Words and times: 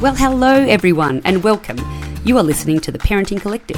Well, 0.00 0.14
hello 0.14 0.54
everyone, 0.54 1.20
and 1.26 1.44
welcome. 1.44 1.76
You 2.24 2.38
are 2.38 2.42
listening 2.42 2.80
to 2.80 2.90
the 2.90 2.98
Parenting 2.98 3.38
Collective, 3.38 3.76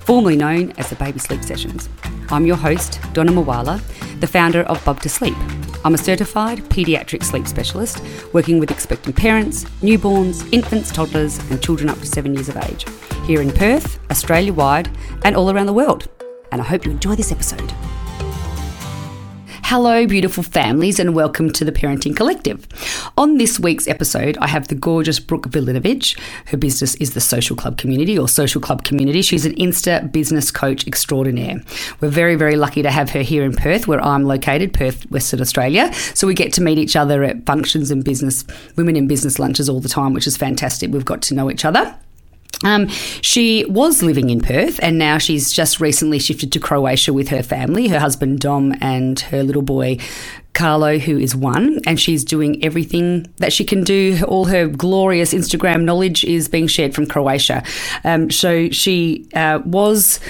formerly 0.00 0.34
known 0.34 0.72
as 0.78 0.88
the 0.88 0.96
Baby 0.96 1.18
Sleep 1.18 1.44
Sessions. 1.44 1.86
I'm 2.30 2.46
your 2.46 2.56
host, 2.56 2.98
Donna 3.12 3.30
Mawala, 3.30 3.82
the 4.20 4.26
founder 4.26 4.62
of 4.62 4.82
Bub 4.86 5.00
to 5.02 5.10
Sleep. 5.10 5.36
I'm 5.84 5.92
a 5.92 5.98
certified 5.98 6.60
paediatric 6.70 7.22
sleep 7.22 7.46
specialist 7.46 8.02
working 8.32 8.58
with 8.58 8.70
expectant 8.70 9.16
parents, 9.16 9.64
newborns, 9.82 10.50
infants, 10.50 10.90
toddlers, 10.90 11.36
and 11.50 11.62
children 11.62 11.90
up 11.90 11.98
to 11.98 12.06
seven 12.06 12.32
years 12.32 12.48
of 12.48 12.56
age, 12.56 12.86
here 13.26 13.42
in 13.42 13.52
Perth, 13.52 14.00
Australia 14.10 14.54
wide, 14.54 14.88
and 15.26 15.36
all 15.36 15.50
around 15.50 15.66
the 15.66 15.74
world. 15.74 16.08
And 16.52 16.62
I 16.62 16.64
hope 16.64 16.86
you 16.86 16.90
enjoy 16.90 17.16
this 17.16 17.32
episode. 17.32 17.70
Hello, 19.70 20.04
beautiful 20.04 20.42
families, 20.42 20.98
and 20.98 21.14
welcome 21.14 21.48
to 21.52 21.64
the 21.64 21.70
Parenting 21.70 22.16
Collective. 22.16 22.66
On 23.16 23.38
this 23.38 23.60
week's 23.60 23.86
episode, 23.86 24.36
I 24.38 24.48
have 24.48 24.66
the 24.66 24.74
gorgeous 24.74 25.20
Brooke 25.20 25.46
Vulinovich. 25.46 26.18
Her 26.46 26.56
business 26.56 26.96
is 26.96 27.14
the 27.14 27.20
Social 27.20 27.54
Club 27.54 27.78
Community 27.78 28.18
or 28.18 28.26
Social 28.28 28.60
Club 28.60 28.82
Community. 28.82 29.22
She's 29.22 29.46
an 29.46 29.54
Insta 29.54 30.10
business 30.10 30.50
coach 30.50 30.88
extraordinaire. 30.88 31.62
We're 32.00 32.08
very, 32.08 32.34
very 32.34 32.56
lucky 32.56 32.82
to 32.82 32.90
have 32.90 33.10
her 33.10 33.22
here 33.22 33.44
in 33.44 33.54
Perth, 33.54 33.86
where 33.86 34.04
I'm 34.04 34.24
located, 34.24 34.74
Perth, 34.74 35.08
Western 35.08 35.40
Australia. 35.40 35.94
So 36.14 36.26
we 36.26 36.34
get 36.34 36.52
to 36.54 36.60
meet 36.60 36.78
each 36.78 36.96
other 36.96 37.22
at 37.22 37.46
functions 37.46 37.92
and 37.92 38.02
business, 38.02 38.44
women 38.74 38.96
in 38.96 39.06
business 39.06 39.38
lunches 39.38 39.68
all 39.68 39.78
the 39.78 39.88
time, 39.88 40.14
which 40.14 40.26
is 40.26 40.36
fantastic. 40.36 40.90
We've 40.90 41.04
got 41.04 41.22
to 41.22 41.34
know 41.36 41.48
each 41.48 41.64
other. 41.64 41.96
Um, 42.64 42.88
she 42.88 43.64
was 43.66 44.02
living 44.02 44.30
in 44.30 44.40
Perth 44.40 44.78
and 44.82 44.98
now 44.98 45.18
she's 45.18 45.50
just 45.50 45.80
recently 45.80 46.18
shifted 46.18 46.52
to 46.52 46.60
Croatia 46.60 47.12
with 47.12 47.28
her 47.28 47.42
family, 47.42 47.88
her 47.88 47.98
husband 47.98 48.40
Dom 48.40 48.74
and 48.80 49.18
her 49.20 49.42
little 49.42 49.62
boy 49.62 49.98
Carlo, 50.52 50.98
who 50.98 51.16
is 51.16 51.34
one, 51.34 51.80
and 51.86 51.98
she's 51.98 52.24
doing 52.24 52.62
everything 52.64 53.26
that 53.36 53.52
she 53.52 53.64
can 53.64 53.84
do. 53.84 54.22
All 54.26 54.46
her 54.46 54.66
glorious 54.66 55.32
Instagram 55.32 55.84
knowledge 55.84 56.24
is 56.24 56.48
being 56.48 56.66
shared 56.66 56.94
from 56.94 57.06
Croatia. 57.06 57.62
Um, 58.04 58.30
so 58.30 58.68
she 58.70 59.26
uh, 59.34 59.60
was 59.64 60.20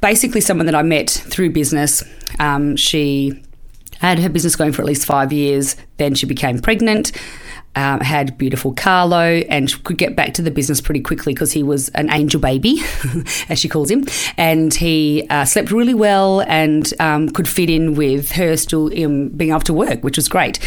basically 0.00 0.40
someone 0.40 0.66
that 0.66 0.74
I 0.74 0.82
met 0.82 1.10
through 1.10 1.50
business. 1.50 2.04
Um, 2.38 2.76
she 2.76 3.42
had 3.98 4.18
her 4.20 4.28
business 4.28 4.56
going 4.56 4.72
for 4.72 4.82
at 4.82 4.86
least 4.86 5.04
five 5.04 5.32
years, 5.32 5.76
then 5.96 6.14
she 6.14 6.26
became 6.26 6.60
pregnant 6.60 7.12
um, 7.76 8.00
had 8.00 8.36
beautiful 8.38 8.72
Carlo 8.72 9.20
and 9.20 9.84
could 9.84 9.98
get 9.98 10.16
back 10.16 10.34
to 10.34 10.42
the 10.42 10.50
business 10.50 10.80
pretty 10.80 11.00
quickly 11.00 11.34
because 11.34 11.52
he 11.52 11.62
was 11.62 11.88
an 11.90 12.10
angel 12.10 12.40
baby, 12.40 12.80
as 13.48 13.58
she 13.58 13.68
calls 13.68 13.90
him. 13.90 14.04
And 14.36 14.74
he 14.74 15.26
uh, 15.30 15.44
slept 15.44 15.70
really 15.70 15.94
well 15.94 16.40
and 16.40 16.92
um, 16.98 17.28
could 17.28 17.48
fit 17.48 17.70
in 17.70 17.94
with 17.94 18.32
her 18.32 18.56
still 18.56 18.86
um, 19.04 19.28
being 19.28 19.50
able 19.50 19.60
to 19.60 19.74
work, 19.74 20.02
which 20.02 20.16
was 20.16 20.28
great. 20.28 20.58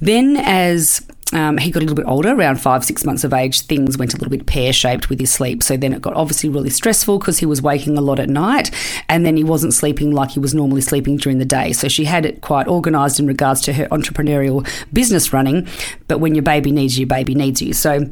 Then, 0.00 0.36
as 0.38 1.06
um, 1.32 1.58
he 1.58 1.70
got 1.70 1.80
a 1.80 1.86
little 1.86 1.96
bit 1.96 2.06
older, 2.06 2.30
around 2.30 2.60
five, 2.60 2.84
six 2.84 3.04
months 3.04 3.24
of 3.24 3.32
age, 3.32 3.62
things 3.62 3.96
went 3.96 4.12
a 4.12 4.16
little 4.16 4.30
bit 4.30 4.46
pear 4.46 4.72
shaped 4.72 5.08
with 5.08 5.18
his 5.18 5.32
sleep. 5.32 5.62
So 5.62 5.76
then 5.76 5.92
it 5.92 6.02
got 6.02 6.14
obviously 6.14 6.48
really 6.48 6.70
stressful 6.70 7.18
because 7.18 7.38
he 7.38 7.46
was 7.46 7.62
waking 7.62 7.96
a 7.96 8.00
lot 8.00 8.20
at 8.20 8.28
night 8.28 8.70
and 9.08 9.24
then 9.24 9.36
he 9.36 9.44
wasn't 9.44 9.74
sleeping 9.74 10.12
like 10.12 10.32
he 10.32 10.40
was 10.40 10.54
normally 10.54 10.82
sleeping 10.82 11.16
during 11.16 11.38
the 11.38 11.44
day. 11.44 11.72
So 11.72 11.88
she 11.88 12.04
had 12.04 12.26
it 12.26 12.42
quite 12.42 12.68
organised 12.68 13.18
in 13.18 13.26
regards 13.26 13.60
to 13.62 13.72
her 13.72 13.86
entrepreneurial 13.86 14.68
business 14.92 15.32
running. 15.32 15.66
But 16.08 16.18
when 16.18 16.34
your 16.34 16.42
baby 16.42 16.70
needs 16.70 16.98
you, 16.98 17.06
baby 17.06 17.34
needs 17.34 17.62
you. 17.62 17.72
So 17.72 18.10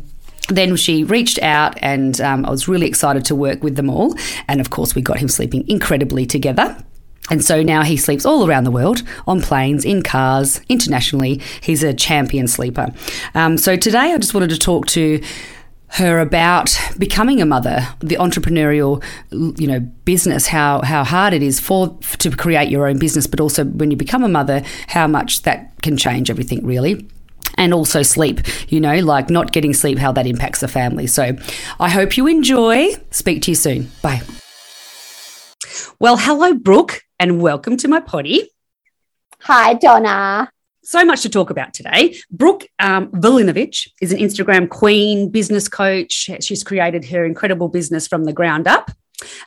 then 0.48 0.74
she 0.77 1.05
reached 1.05 1.40
out 1.42 1.78
and 1.83 2.20
um, 2.20 2.44
I 2.44 2.50
was 2.50 2.66
really 2.66 2.86
excited 2.86 3.24
to 3.27 3.34
work 3.34 3.62
with 3.62 3.77
them 3.77 3.90
all. 3.90 4.16
And 4.48 4.60
of 4.60 4.70
course, 4.70 4.94
we 4.94 5.02
got 5.02 5.18
him 5.18 5.28
sleeping 5.28 5.68
incredibly 5.68 6.27
together. 6.27 6.77
And 7.30 7.44
so 7.44 7.62
now 7.62 7.82
he 7.82 7.96
sleeps 7.96 8.26
all 8.26 8.46
around 8.46 8.64
the 8.64 8.70
world 8.70 9.02
on 9.26 9.40
planes, 9.40 9.84
in 9.84 10.02
cars, 10.02 10.60
internationally. 10.68 11.40
He's 11.62 11.82
a 11.82 11.94
champion 11.94 12.48
sleeper. 12.48 12.92
Um, 13.34 13.56
so 13.58 13.76
today 13.76 14.12
I 14.12 14.18
just 14.18 14.34
wanted 14.34 14.50
to 14.50 14.58
talk 14.58 14.86
to 14.88 15.22
her 15.92 16.20
about 16.20 16.78
becoming 16.98 17.42
a 17.42 17.46
mother, 17.46 17.86
the 18.00 18.16
entrepreneurial, 18.16 19.02
you 19.30 19.66
know, 19.66 19.80
business, 19.80 20.46
how 20.46 20.80
how 20.82 21.05
hard 21.05 21.34
it 21.34 21.42
is 21.42 21.61
for 21.61 21.98
to 22.18 22.30
create 22.30 22.70
your 22.70 22.86
own 22.86 22.98
business, 22.98 23.27
but 23.27 23.40
also 23.40 23.64
when 23.64 23.90
you 23.90 23.96
become 23.96 24.24
a 24.24 24.28
mother, 24.28 24.62
how 24.88 25.06
much 25.06 25.42
that 25.42 25.70
can 25.82 25.96
change 25.96 26.30
everything 26.30 26.64
really. 26.66 27.06
And 27.58 27.74
also 27.74 28.02
sleep, 28.02 28.40
you 28.68 28.80
know, 28.80 28.98
like 29.00 29.28
not 29.28 29.52
getting 29.52 29.74
sleep, 29.74 29.98
how 29.98 30.11
that 30.12 30.27
impacts 30.27 30.61
the 30.61 30.68
family. 30.68 31.06
So 31.06 31.36
I 31.78 31.90
hope 31.90 32.16
you 32.16 32.27
enjoy. 32.27 32.94
Speak 33.11 33.42
to 33.42 33.50
you 33.50 33.55
soon. 33.55 33.90
Bye. 34.00 34.22
Well, 35.98 36.16
hello, 36.16 36.55
Brooke 36.55 37.02
and 37.18 37.40
welcome 37.40 37.77
to 37.78 37.88
my 37.88 38.00
potty. 38.00 38.50
Hi, 39.40 39.74
Donna. 39.74 40.50
So 40.84 41.05
much 41.05 41.22
to 41.22 41.28
talk 41.28 41.50
about 41.50 41.72
today. 41.72 42.16
Brooke 42.30 42.66
um, 42.80 43.08
Vulinovich 43.12 43.88
is 44.00 44.12
an 44.12 44.18
Instagram 44.18 44.68
queen, 44.68 45.30
business 45.30 45.68
coach. 45.68 46.28
She's 46.40 46.64
created 46.64 47.05
her 47.06 47.24
incredible 47.24 47.68
business 47.68 48.08
from 48.08 48.24
the 48.24 48.32
ground 48.32 48.66
up. 48.66 48.90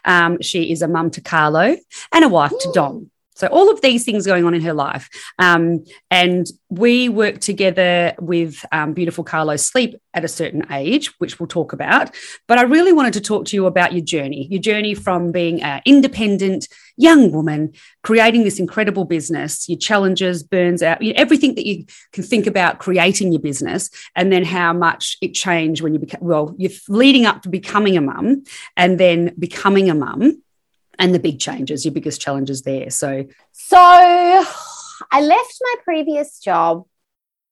Um, 0.06 0.42
she 0.42 0.72
is 0.72 0.82
a 0.82 0.88
mum 0.88 1.12
to 1.12 1.22
Carlo 1.22 1.76
and 2.14 2.26
a 2.26 2.30
wife 2.30 2.54
to 2.60 2.72
Dom. 2.74 3.12
So 3.36 3.48
all 3.48 3.70
of 3.70 3.82
these 3.82 4.04
things 4.04 4.26
going 4.26 4.46
on 4.46 4.54
in 4.54 4.62
her 4.62 4.74
life. 4.74 5.10
Um, 5.38 5.86
and 6.10 6.48
we 6.70 7.10
work 7.10 7.40
together 7.40 8.14
with 8.20 8.66
um, 8.72 8.94
beautiful 8.94 9.24
Carlo's 9.24 9.66
Sleep 9.66 9.96
at 10.14 10.24
a 10.24 10.30
certain 10.30 10.72
age, 10.72 11.14
which 11.20 11.40
we'll 11.40 11.48
talk 11.48 11.74
about. 11.74 12.16
But 12.48 12.58
I 12.58 12.64
really 12.64 12.94
wanted 12.94 13.14
to 13.14 13.22
talk 13.22 13.46
to 13.48 13.56
you 13.56 13.66
about 13.66 13.94
your 13.94 14.04
journey, 14.04 14.48
your 14.50 14.62
journey 14.62 14.96
from 14.96 15.32
being 15.32 15.62
an 15.62 15.82
independent 15.86 16.68
young 16.98 17.32
woman, 17.32 17.74
creating 18.04 18.44
this 18.44 18.58
incredible 18.58 19.04
business, 19.04 19.68
your 19.68 19.78
challenges, 19.78 20.42
burns 20.42 20.82
out, 20.82 21.02
you 21.02 21.12
know, 21.12 21.20
everything 21.20 21.56
that 21.56 21.68
you 21.68 21.86
can 22.14 22.24
think 22.24 22.48
about 22.48 22.80
creating 22.80 23.34
your 23.34 23.42
business, 23.42 23.90
and 24.16 24.32
then 24.32 24.46
how 24.46 24.72
much 24.72 25.18
it 25.22 25.34
changed 25.34 25.82
when 25.82 25.94
you 25.94 26.00
became, 26.00 26.22
well, 26.22 26.56
you're 26.58 26.72
leading 26.88 27.26
up 27.26 27.42
to 27.42 27.50
becoming 27.50 27.98
a 27.98 28.02
mum 28.02 28.44
and 28.78 28.98
then 28.98 29.34
becoming 29.38 29.90
a 29.90 29.96
mum 29.96 30.42
and 31.00 31.14
the 31.14 31.20
big 31.20 31.40
changes, 31.40 31.86
your 31.86 31.94
biggest 31.94 32.22
challenges 32.22 32.62
there. 32.64 32.90
So, 32.90 33.26
so 33.52 33.78
I 33.78 35.22
left 35.22 35.58
my 35.62 35.76
previous 35.84 36.40
job 36.40 36.86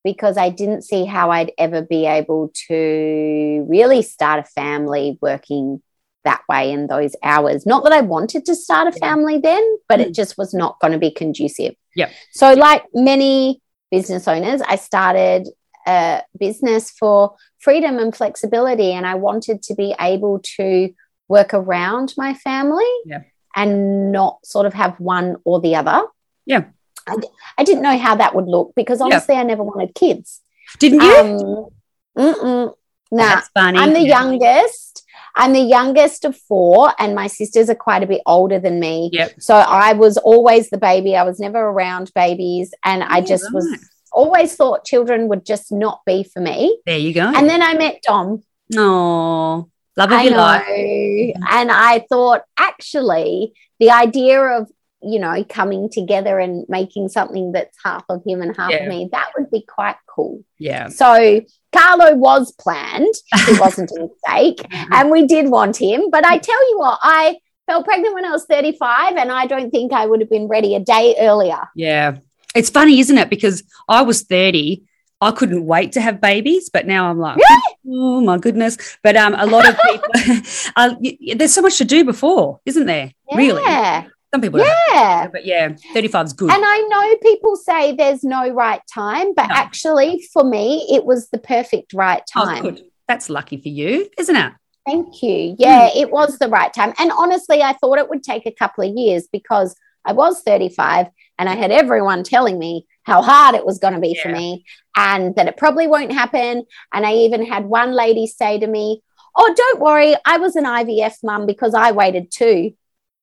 because 0.04 0.38
I 0.38 0.50
didn't 0.50 0.84
see 0.84 1.06
how 1.06 1.32
I'd 1.32 1.52
ever 1.58 1.82
be 1.82 2.06
able 2.06 2.52
to 2.68 3.66
really 3.68 4.02
start 4.02 4.40
a 4.40 4.44
family 4.44 5.18
working 5.22 5.82
that 6.26 6.42
way 6.48 6.72
in 6.72 6.88
those 6.88 7.16
hours. 7.24 7.66
Not 7.66 7.84
that 7.84 7.94
I 7.94 8.02
wanted 8.02 8.46
to 8.46 8.56
start 8.56 8.94
a 8.94 8.98
family 8.98 9.40
then, 9.40 9.78
but 9.90 10.00
mm. 10.00 10.04
it 10.04 10.14
just 10.14 10.38
was 10.38 10.54
not 10.54 10.80
going 10.80 10.94
to 10.94 11.00
be 11.00 11.12
conducive. 11.12 11.76
Yeah. 11.96 12.10
So, 12.32 12.54
like 12.54 12.84
many 12.94 13.62
business 13.92 14.28
owners, 14.28 14.62
I 14.62 14.78
started 14.78 15.48
a 15.86 16.22
business 16.38 16.92
for 16.92 17.36
freedom 17.60 17.98
and 17.98 18.16
flexibility, 18.16 18.92
and 18.92 19.06
I 19.06 19.16
wanted 19.16 19.62
to 19.64 19.76
be 19.76 19.96
able 20.00 20.40
to 20.58 20.94
work 21.28 21.54
around 21.54 22.14
my 22.18 22.34
family. 22.34 22.92
Yeah 23.06 23.24
and 23.56 24.12
not 24.12 24.46
sort 24.46 24.66
of 24.66 24.74
have 24.74 25.00
one 25.00 25.38
or 25.44 25.62
the 25.62 25.76
other. 25.76 26.04
Yeah. 26.46 26.66
I, 27.08 27.16
I 27.58 27.64
didn't 27.64 27.84
know 27.84 27.98
how 27.98 28.16
that 28.16 28.36
would 28.36 28.48
look 28.48 28.74
because 28.76 29.02
honestly, 29.02 29.36
yeah. 29.36 29.42
I 29.42 29.44
never 29.44 29.64
wanted 29.64 29.94
kids. 29.96 30.42
Didn't 30.80 31.02
you? 31.02 31.72
Um, 32.16 32.74
Nah, 33.14 33.42
I'm 33.56 33.94
the 33.94 34.02
yeah. 34.02 34.22
youngest. 34.22 35.06
I'm 35.36 35.54
the 35.54 35.60
youngest 35.60 36.26
of 36.26 36.36
four, 36.36 36.94
and 36.98 37.14
my 37.14 37.28
sisters 37.28 37.70
are 37.70 37.76
quite 37.76 38.02
a 38.02 38.08
bit 38.08 38.22
older 38.26 38.60
than 38.60 38.80
me. 38.80 39.12
Yep. 39.14 39.36
So 39.40 39.56
I 39.56 39.94
was 39.94 40.18
always 40.18 40.70
the 40.72 40.80
baby. 40.80 41.16
I 41.16 41.24
was 41.24 41.40
never 41.40 41.60
around 41.60 42.12
babies, 42.16 42.74
and 42.84 43.04
I 43.04 43.22
just 43.22 43.44
right. 43.46 43.54
was 43.54 43.90
always 44.12 44.56
thought 44.56 44.86
children 44.86 45.28
would 45.28 45.46
just 45.46 45.72
not 45.72 46.02
be 46.06 46.24
for 46.24 46.40
me. 46.40 46.80
There 46.88 46.98
you 46.98 47.14
go. 47.14 47.32
And 47.36 47.48
then 47.48 47.62
I 47.62 47.76
met 47.76 48.02
Dom. 48.02 48.44
Oh, 48.76 49.70
Love 49.96 50.12
of 50.12 50.18
I 50.18 50.24
your 50.24 50.32
know. 50.32 50.38
life. 50.38 51.36
And 51.50 51.72
I 51.72 52.06
thought, 52.10 52.44
actually, 52.58 53.54
the 53.80 53.92
idea 53.92 54.42
of, 54.42 54.70
you 55.02 55.20
know, 55.20 55.44
coming 55.48 55.90
together 55.90 56.40
and 56.40 56.66
making 56.68 57.10
something 57.10 57.52
that's 57.52 57.78
half 57.84 58.04
of 58.10 58.24
him 58.26 58.42
and 58.42 58.56
half 58.56 58.72
yeah. 58.72 58.78
of 58.78 58.90
me, 58.90 59.10
that 59.12 59.32
would 59.38 59.52
be 59.52 59.62
quite 59.62 59.98
cool. 60.08 60.44
Yeah. 60.58 60.88
So 60.90 61.42
Carlo 61.74 62.16
was 62.16 62.52
planned. 62.54 63.14
It 63.34 63.60
wasn't 63.60 63.92
a 63.92 64.10
mistake. 64.10 64.68
Mm-hmm. 64.70 64.94
and 64.94 65.12
we 65.12 65.28
did 65.28 65.50
want 65.50 65.78
him. 65.78 66.10
But 66.10 66.26
I 66.26 66.38
tell 66.38 66.70
you 66.70 66.80
what, 66.80 67.00
I 67.04 67.38
fell 67.68 67.84
pregnant 67.84 68.14
when 68.14 68.26
I 68.26 68.32
was 68.32 68.46
35 68.46 69.16
and 69.16 69.32
I 69.32 69.46
don't 69.46 69.72
think 69.72 69.94
I 69.94 70.06
would 70.06 70.22
have 70.22 70.30
been 70.30 70.48
ready 70.48 70.76
a 70.76 70.80
day 70.80 71.16
earlier. 71.20 71.68
Yeah. 71.76 72.18
It's 72.56 72.70
funny, 72.70 73.00
isn't 73.00 73.18
it? 73.18 73.30
Because 73.30 73.64
I 73.90 74.04
was 74.04 74.24
30 74.24 74.84
I 75.24 75.32
couldn't 75.32 75.66
wait 75.66 75.92
to 75.94 76.02
have 76.02 76.22
babies, 76.22 76.70
but 76.70 76.86
now 76.86 77.10
I'm 77.10 77.20
like, 77.20 77.38
really? 77.38 77.98
oh 77.98 78.22
my 78.22 78.38
goodness. 78.38 78.78
But 79.04 79.16
um, 79.16 79.36
a 79.36 79.46
lot 79.46 79.68
of 79.68 79.78
people, 79.82 80.08
uh, 80.76 80.96
there's 81.36 81.54
so 81.54 81.62
much 81.62 81.78
to 81.78 81.86
do 81.86 82.04
before, 82.04 82.60
isn't 82.66 82.86
there? 82.86 83.12
Really? 83.34 83.62
Yeah. 83.62 84.02
Really? 84.02 84.10
Some 84.34 84.42
people, 84.42 84.62
yeah, 84.62 85.28
but 85.32 85.46
yeah, 85.46 85.76
35 85.94 86.26
is 86.26 86.34
good. 86.34 86.50
And 86.50 86.64
I 86.66 86.80
know 86.90 87.18
people 87.18 87.56
say 87.56 87.96
there's 87.96 88.24
no 88.24 88.50
right 88.50 88.82
time, 88.92 89.36
but 89.36 89.46
no. 89.46 89.54
actually, 89.54 90.28
for 90.34 90.44
me, 90.44 90.88
it 90.92 91.06
was 91.06 91.30
the 91.30 91.38
perfect 91.38 91.94
right 91.94 92.24
oh, 92.36 92.44
time. 92.44 92.66
Oh. 92.66 92.78
That's 93.08 93.30
lucky 93.30 93.62
for 93.62 93.70
you, 93.70 94.10
isn't 94.18 94.36
it? 94.36 94.54
Thank 94.88 95.22
you. 95.22 95.56
Yeah, 95.60 95.88
mm. 95.90 95.96
it 95.98 96.10
was 96.10 96.40
the 96.40 96.50
right 96.50 96.74
time. 96.74 96.94
And 96.98 97.12
honestly, 97.12 97.62
I 97.62 97.74
thought 97.74 98.00
it 98.00 98.10
would 98.10 98.24
take 98.24 98.48
a 98.48 98.52
couple 98.52 98.90
of 98.90 98.98
years 98.98 99.28
because 99.32 99.76
I 100.04 100.14
was 100.14 100.42
35 100.42 101.08
and 101.38 101.48
I 101.48 101.56
had 101.56 101.70
everyone 101.70 102.24
telling 102.24 102.58
me 102.58 102.88
how 103.04 103.22
hard 103.22 103.56
it 103.56 103.66
was 103.66 103.80
going 103.80 103.94
to 103.94 104.00
be 104.00 104.16
for 104.22 104.30
me 104.30 104.66
and 104.96 105.36
that 105.36 105.48
it 105.48 105.58
probably 105.58 105.88
won't 105.88 106.12
happen. 106.12 106.66
And 106.94 107.06
I 107.06 107.14
even 107.16 107.46
had 107.46 107.66
one 107.66 107.92
lady 107.94 108.28
say 108.28 108.60
to 108.60 108.68
me, 108.68 109.02
Oh, 109.36 109.54
don't 109.58 109.80
worry, 109.80 110.16
I 110.26 110.38
was 110.38 110.56
an 110.56 110.66
IVF 110.66 111.16
mum 111.24 111.46
because 111.48 111.74
I 111.74 111.92
waited 111.92 112.30
too. 112.32 112.74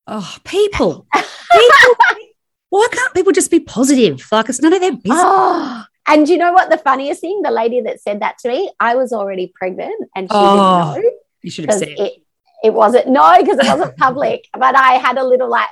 Oh, 0.06 0.36
people. 0.44 1.06
people. 1.14 1.94
Why 2.70 2.86
can't 2.92 3.14
people 3.14 3.32
just 3.32 3.50
be 3.50 3.60
positive? 3.60 4.26
Like 4.30 4.48
it's 4.48 4.60
none 4.60 4.72
of 4.72 4.80
their 4.80 4.92
business. 4.92 5.12
Oh, 5.20 5.84
and 6.08 6.28
you 6.28 6.36
know 6.36 6.52
what 6.52 6.68
the 6.70 6.78
funniest 6.78 7.20
thing? 7.20 7.42
The 7.42 7.50
lady 7.50 7.80
that 7.82 8.00
said 8.00 8.20
that 8.20 8.38
to 8.38 8.48
me, 8.48 8.70
I 8.80 8.96
was 8.96 9.12
already 9.12 9.52
pregnant 9.54 10.08
and 10.16 10.28
she 10.28 10.36
Oh, 10.36 10.94
didn't 10.94 11.04
know 11.04 11.10
You 11.42 11.50
should 11.50 11.70
have 11.70 11.78
said. 11.78 11.88
it, 11.90 12.22
it 12.64 12.74
wasn't, 12.74 13.08
no, 13.08 13.36
because 13.40 13.58
it 13.58 13.66
wasn't 13.66 13.96
public, 13.96 14.46
but 14.52 14.74
I 14.76 14.94
had 14.94 15.16
a 15.16 15.24
little 15.24 15.48
like 15.48 15.68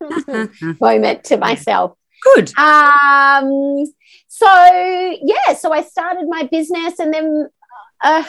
moment 0.80 1.24
to 1.24 1.36
myself. 1.36 1.96
Good. 2.22 2.56
Um, 2.56 3.84
so 4.28 4.46
yeah, 5.22 5.54
so 5.54 5.72
I 5.72 5.82
started 5.82 6.26
my 6.28 6.44
business, 6.44 6.98
and 6.98 7.12
then, 7.12 7.48
uh, 8.02 8.24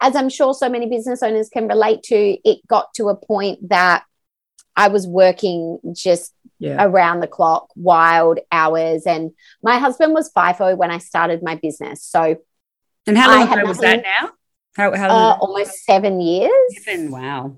as 0.00 0.16
I'm 0.16 0.28
sure 0.28 0.54
so 0.54 0.68
many 0.68 0.86
business 0.86 1.22
owners 1.22 1.48
can 1.48 1.68
relate 1.68 2.02
to, 2.04 2.16
it 2.16 2.66
got 2.66 2.92
to 2.94 3.08
a 3.08 3.16
point 3.16 3.68
that 3.68 4.04
I 4.76 4.88
was 4.88 5.06
working 5.06 5.78
just 5.94 6.32
Yeah. 6.58 6.84
around 6.84 7.20
the 7.20 7.26
clock, 7.26 7.68
wild 7.76 8.38
hours, 8.50 9.06
and 9.06 9.32
my 9.62 9.78
husband 9.78 10.14
was 10.14 10.32
FIFO 10.32 10.76
when 10.76 10.90
I 10.90 10.98
started 10.98 11.42
my 11.42 11.56
business, 11.56 12.02
so 12.02 12.36
And 13.06 13.18
how 13.18 13.30
long 13.30 13.52
ago 13.52 13.66
was 13.68 13.78
that 13.78 14.02
now? 14.02 14.30
How, 14.76 14.96
how 14.96 15.08
uh, 15.08 15.12
long? 15.12 15.38
almost 15.40 15.84
seven 15.84 16.20
years. 16.20 16.50
Seven. 16.84 17.10
Wow. 17.10 17.56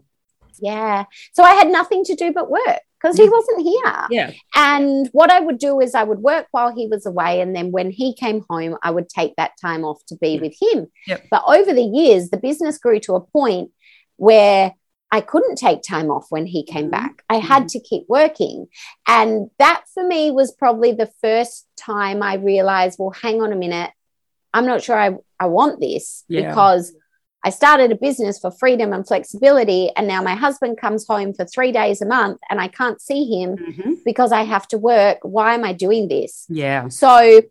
Yeah, 0.61 1.05
so 1.33 1.43
I 1.43 1.55
had 1.55 1.69
nothing 1.69 2.05
to 2.05 2.15
do 2.15 2.33
but 2.33 2.51
work 2.51 2.81
because 3.07 3.17
he 3.19 3.29
wasn't 3.29 3.63
here. 3.63 4.07
Yeah. 4.11 4.33
And 4.55 5.09
what 5.13 5.31
I 5.31 5.41
would 5.41 5.59
do 5.59 5.81
is 5.81 5.95
I 5.95 6.03
would 6.03 6.19
work 6.21 6.47
while 6.51 6.75
he 6.75 6.87
was 6.87 7.07
away. 7.07 7.41
And 7.41 7.55
then 7.55 7.71
when 7.73 7.91
he 7.91 8.15
came 8.15 8.45
home, 8.51 8.77
I 8.83 8.91
would 8.91 9.09
take 9.09 9.35
that 9.37 9.53
time 9.61 9.85
off 9.85 10.05
to 10.09 10.17
be 10.17 10.39
with 10.39 10.55
him. 10.61 10.87
Yep. 11.07 11.27
But 11.31 11.45
over 11.47 11.73
the 11.73 11.83
years, 11.83 12.31
the 12.31 12.37
business 12.37 12.79
grew 12.79 13.01
to 13.01 13.15
a 13.15 13.21
point 13.21 13.71
where 14.17 14.75
I 15.13 15.21
couldn't 15.21 15.57
take 15.57 15.83
time 15.83 16.11
off 16.11 16.27
when 16.31 16.47
he 16.47 16.65
came 16.65 16.87
Mhm. 16.89 16.91
back. 16.91 17.23
I 17.31 17.37
had 17.37 17.69
to 17.69 17.81
keep 17.81 18.05
working. 18.09 18.67
And 19.07 19.51
that 19.59 19.85
for 19.95 20.05
me 20.05 20.31
was 20.33 20.53
probably 20.53 20.93
the 20.93 21.11
first 21.23 21.67
time 21.77 22.23
I 22.23 22.35
realized, 22.35 22.99
well, 22.99 23.11
hang 23.11 23.41
on 23.41 23.53
a 23.53 23.57
minute. 23.57 23.91
I'm 24.53 24.67
not 24.67 24.83
sure 24.83 24.99
I, 24.99 25.17
I 25.39 25.47
want 25.47 25.81
this 25.81 26.25
Yeah. 26.29 26.49
because 26.49 26.93
I 27.47 27.51
started 27.51 27.93
a 27.93 27.95
business 27.95 28.41
for 28.41 28.51
freedom 28.51 28.93
and 28.93 29.07
flexibility. 29.07 29.91
And 29.97 30.09
now 30.09 30.21
my 30.21 30.35
husband 30.35 30.79
comes 30.79 31.07
home 31.07 31.33
for 31.33 31.45
three 31.45 31.71
days 31.71 32.03
a 32.03 32.07
month 32.07 32.39
and 32.51 32.61
I 32.61 32.67
can't 32.67 33.01
see 33.01 33.23
him 33.35 33.51
Mhm. 33.57 33.99
because 34.05 34.33
I 34.33 34.43
have 34.43 34.67
to 34.73 34.79
work. 34.79 35.19
Why 35.23 35.55
am 35.55 35.65
I 35.65 35.73
doing 35.73 36.09
this? 36.09 36.45
Yeah. 36.49 36.89
So, 36.89 37.43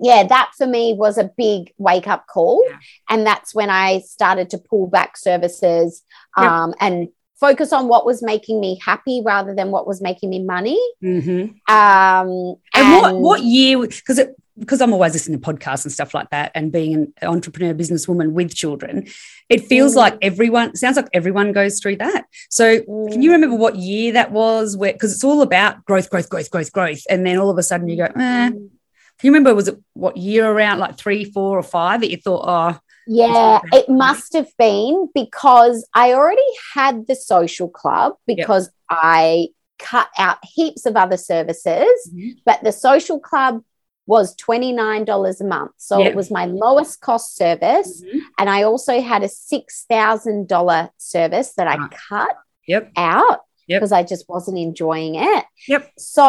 yeah, 0.00 0.26
that 0.26 0.50
for 0.58 0.66
me 0.66 0.94
was 1.04 1.16
a 1.16 1.30
big 1.36 1.72
wake 1.78 2.08
up 2.08 2.26
call. 2.26 2.60
Yeah. 2.68 2.76
And 3.08 3.24
that's 3.24 3.54
when 3.54 3.70
I 3.70 4.00
started 4.00 4.50
to 4.50 4.58
pull 4.58 4.88
back 4.88 5.16
services 5.16 6.02
um, 6.36 6.74
and 6.80 7.08
focus 7.38 7.72
on 7.72 7.86
what 7.86 8.04
was 8.04 8.20
making 8.20 8.58
me 8.58 8.80
happy 8.84 9.22
rather 9.24 9.54
than 9.54 9.70
what 9.70 9.86
was 9.86 10.02
making 10.02 10.30
me 10.30 10.42
money. 10.42 10.80
hmm 11.00 11.42
Um, 11.68 12.56
And, 12.74 12.86
what 13.02 13.14
what 13.28 13.40
year? 13.44 13.78
Because 13.86 14.18
it 14.18 14.34
because 14.58 14.80
I'm 14.80 14.92
always 14.92 15.12
listening 15.12 15.40
to 15.40 15.52
podcasts 15.52 15.84
and 15.84 15.92
stuff 15.92 16.14
like 16.14 16.30
that, 16.30 16.52
and 16.54 16.70
being 16.70 17.12
an 17.20 17.28
entrepreneur 17.28 17.74
businesswoman 17.74 18.32
with 18.32 18.54
children, 18.54 19.06
it 19.48 19.64
feels 19.66 19.94
Mm. 19.94 19.96
like 19.96 20.18
everyone 20.22 20.76
sounds 20.76 20.96
like 20.96 21.08
everyone 21.12 21.52
goes 21.52 21.80
through 21.80 21.96
that. 21.96 22.24
So 22.50 22.80
can 22.80 23.20
you 23.22 23.30
Mm. 23.30 23.34
remember 23.34 23.56
what 23.56 23.76
year 23.76 24.12
that 24.12 24.30
was? 24.32 24.76
Where 24.76 24.92
because 24.92 25.12
it's 25.12 25.24
all 25.24 25.42
about 25.42 25.84
growth, 25.84 26.08
growth, 26.10 26.28
growth, 26.28 26.50
growth, 26.50 26.72
growth, 26.72 27.02
and 27.10 27.26
then 27.26 27.38
all 27.38 27.50
of 27.50 27.58
a 27.58 27.62
sudden 27.62 27.88
you 27.88 27.96
go, 27.96 28.04
eh. 28.04 28.50
Can 28.50 29.28
you 29.28 29.30
remember 29.30 29.54
was 29.54 29.68
it 29.68 29.78
what 29.94 30.16
year 30.16 30.44
around 30.50 30.78
like 30.80 30.96
three, 30.98 31.24
four, 31.24 31.58
or 31.58 31.62
five 31.62 32.00
that 32.00 32.10
you 32.10 32.16
thought, 32.16 32.44
oh, 32.46 32.78
Yeah, 33.06 33.60
it 33.72 33.88
must 33.88 34.32
have 34.32 34.48
been 34.58 35.08
because 35.14 35.86
I 35.94 36.14
already 36.14 36.40
had 36.74 37.06
the 37.06 37.14
social 37.14 37.68
club 37.68 38.14
because 38.26 38.70
I 38.88 39.48
cut 39.78 40.08
out 40.18 40.38
heaps 40.42 40.86
of 40.86 40.96
other 40.96 41.16
services, 41.18 42.10
Mhm. 42.12 42.38
but 42.46 42.62
the 42.64 42.72
social 42.72 43.20
club 43.20 43.62
was 44.06 44.36
$29 44.36 45.40
a 45.40 45.44
month. 45.44 45.72
So 45.78 45.98
Yep. 45.98 46.10
it 46.10 46.14
was 46.16 46.30
my 46.30 46.44
lowest 46.46 47.00
cost 47.00 47.36
service. 47.36 48.02
Mm-hmm. 48.02 48.18
And 48.38 48.50
I 48.50 48.62
also 48.64 49.00
had 49.00 49.22
a 49.22 49.28
$6,000 49.28 50.90
service 50.98 51.54
that 51.56 51.66
I 51.68 51.76
cut 52.08 52.36
Yep. 52.66 52.92
out 52.96 53.40
Yep. 53.66 53.80
because 53.80 53.92
I 53.92 54.02
just 54.02 54.28
wasn't 54.28 54.58
enjoying 54.58 55.14
it. 55.16 55.44
Yep. 55.68 55.92
So 55.98 56.28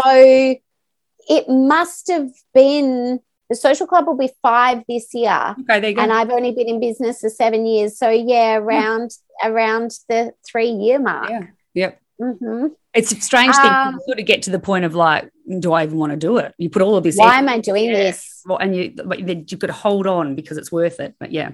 it 1.28 1.50
must 1.50 2.08
have 2.10 2.30
been 2.54 3.20
the 3.50 3.56
social 3.56 3.86
club 3.86 4.08
will 4.08 4.18
be 4.18 4.32
five 4.42 4.84
this 4.90 5.14
year 5.14 5.56
Okay, 5.60 5.80
there 5.80 5.90
you 5.92 5.96
go. 5.96 6.02
and 6.02 6.12
I've 6.12 6.32
only 6.32 6.52
been 6.52 6.68
in 6.68 6.80
business 6.80 7.20
for 7.22 7.30
seven 7.30 7.66
years. 7.68 7.96
So 7.98 8.10
yeah, 8.10 8.56
around 8.56 9.12
around 9.44 9.92
the 10.10 10.34
three 10.50 10.70
year 10.70 10.98
mark. 11.00 11.30
yeah. 11.30 11.44
Yep. 11.74 12.00
Hmm 12.20 12.68
It's 12.94 13.12
a 13.12 13.20
strange 13.22 13.56
thing. 13.56 13.72
Um, 13.72 13.94
You 13.96 14.02
sort 14.06 14.20
of 14.20 14.26
get 14.26 14.44
to 14.44 14.50
the 14.52 14.60
point 14.60 14.86
of 14.86 14.96
like, 14.96 15.30
do 15.60 15.74
I 15.74 15.84
even 15.84 15.98
want 15.98 16.12
to 16.12 16.18
do 16.18 16.38
it? 16.38 16.54
You 16.58 16.70
put 16.70 16.82
all 16.82 16.96
of 16.96 17.04
this. 17.04 17.16
In. 17.18 17.20
Why 17.24 17.36
effort- 17.36 17.38
am 17.38 17.50
I 17.50 17.60
doing 17.60 17.86
Yeah. 17.86 17.94
this? 17.96 18.42
Well, 18.46 18.58
and 18.58 18.76
you, 18.76 18.94
but 19.04 19.26
then 19.26 19.46
you've 19.50 19.60
got 19.60 19.68
to 19.68 19.74
hold 19.74 20.08
on 20.08 20.36
because 20.36 20.58
it's 20.58 20.72
worth 20.72 21.00
it. 21.00 21.16
But 21.20 21.32
yeah, 21.32 21.52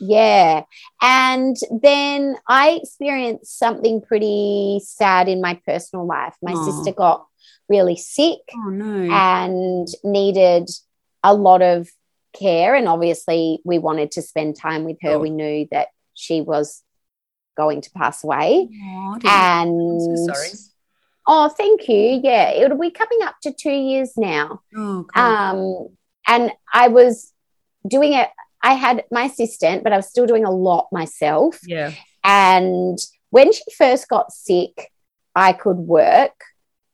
Yeah. 0.00 0.64
And 1.00 1.56
then 1.82 2.36
I 2.48 2.80
experienced 2.82 3.58
something 3.58 4.00
pretty 4.00 4.80
sad 4.84 5.28
in 5.28 5.40
my 5.40 5.60
personal 5.66 6.06
life. 6.06 6.34
My 6.42 6.54
sister 6.54 6.92
got 6.92 7.26
really 7.68 7.96
sick 7.96 8.40
oh 8.54 8.70
no, 8.70 9.10
and 9.12 9.86
needed 10.02 10.68
a 11.22 11.32
lot 11.34 11.62
of 11.62 11.88
care. 12.34 12.74
And 12.74 12.88
obviously, 12.88 13.60
we 13.64 13.78
wanted 13.78 14.10
to 14.12 14.22
spend 14.22 14.56
time 14.56 14.84
with 14.84 14.98
her. 15.02 15.12
Oh. 15.12 15.18
We 15.18 15.30
knew 15.30 15.66
that 15.70 15.88
she 16.14 16.40
was 16.40 16.82
going 17.56 17.80
to 17.82 17.90
pass 17.92 18.24
away. 18.24 18.68
Oh, 18.72 19.14
I 19.14 19.18
didn't- 19.18 19.30
I'm 19.30 19.68
And 19.68 20.18
so 20.28 20.32
sorry. 20.34 20.48
Oh, 21.26 21.48
thank 21.48 21.88
you. 21.88 22.20
Yeah, 22.22 22.50
it'll 22.50 22.78
be 22.78 22.90
coming 22.90 23.22
up 23.22 23.36
to 23.42 23.52
two 23.52 23.70
years 23.72 24.12
now. 24.16 24.60
Oh. 24.76 25.06
Um, 25.14 25.88
and 26.26 26.52
I 26.72 26.88
was 26.88 27.32
doing 27.86 28.12
it. 28.12 28.28
I 28.62 28.74
had 28.74 29.04
my 29.10 29.24
assistant, 29.24 29.84
but 29.84 29.92
I 29.92 29.96
was 29.96 30.06
still 30.08 30.26
doing 30.26 30.44
a 30.44 30.50
lot 30.50 30.88
myself. 30.92 31.60
yeah, 31.66 31.92
And 32.22 32.98
when 33.30 33.52
she 33.52 33.62
first 33.76 34.08
got 34.08 34.32
sick, 34.32 34.90
I 35.34 35.52
could 35.52 35.76
work 35.78 36.38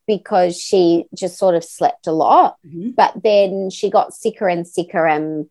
because 0.06 0.60
she 0.60 1.06
just 1.14 1.38
sort 1.38 1.54
of 1.54 1.62
slept 1.64 2.06
a 2.08 2.12
lot. 2.12 2.56
Mhm. 2.66 2.96
But 2.96 3.22
then 3.22 3.70
she 3.70 3.90
got 3.90 4.14
sicker 4.14 4.48
and 4.48 4.66
sicker, 4.66 5.06
and 5.06 5.48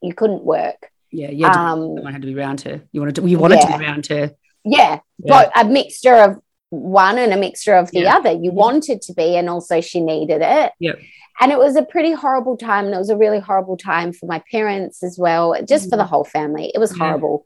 you 0.00 0.14
couldn't 0.14 0.44
work. 0.44 0.90
Yeah, 1.10 1.30
yeah. 1.30 1.48
Um, 1.72 1.80
someone 1.96 2.12
had 2.12 2.22
to 2.22 2.26
be 2.28 2.34
around 2.38 2.60
her. 2.62 2.82
You 2.92 3.00
wanted 3.00 3.14
to. 3.16 3.28
You 3.28 3.38
wanted 3.38 3.60
to 3.60 3.66
be 3.78 3.84
around 3.84 4.06
her. 4.08 4.32
yeah, 4.64 4.98
Yeah. 5.18 5.26
but 5.26 5.52
a 5.56 5.64
mixture 5.64 6.14
of 6.14 6.36
one 6.70 7.16
and 7.18 7.32
a 7.32 7.36
mixture 7.36 7.74
of 7.74 7.90
the 7.90 8.00
Yeah. 8.00 8.16
other. 8.16 8.32
You 8.32 8.52
wanted 8.52 9.00
to 9.02 9.14
be, 9.14 9.36
and 9.36 9.48
also 9.48 9.80
she 9.80 10.00
needed 10.00 10.42
it. 10.42 10.72
Yep. 10.80 10.98
And 11.40 11.52
it 11.52 11.58
was 11.58 11.76
a 11.76 11.82
pretty 11.82 12.12
horrible 12.12 12.56
time. 12.56 12.86
And 12.86 12.94
it 12.94 12.98
was 12.98 13.10
a 13.10 13.16
really 13.16 13.38
horrible 13.40 13.76
time 13.76 14.12
for 14.12 14.26
my 14.26 14.42
parents 14.50 15.02
as 15.02 15.16
well, 15.18 15.54
just 15.66 15.88
for 15.88 15.96
the 15.96 16.04
whole 16.04 16.24
family. 16.24 16.70
It 16.74 16.78
was. 16.78 16.90
Yeah. 16.92 17.06
horrible. 17.06 17.44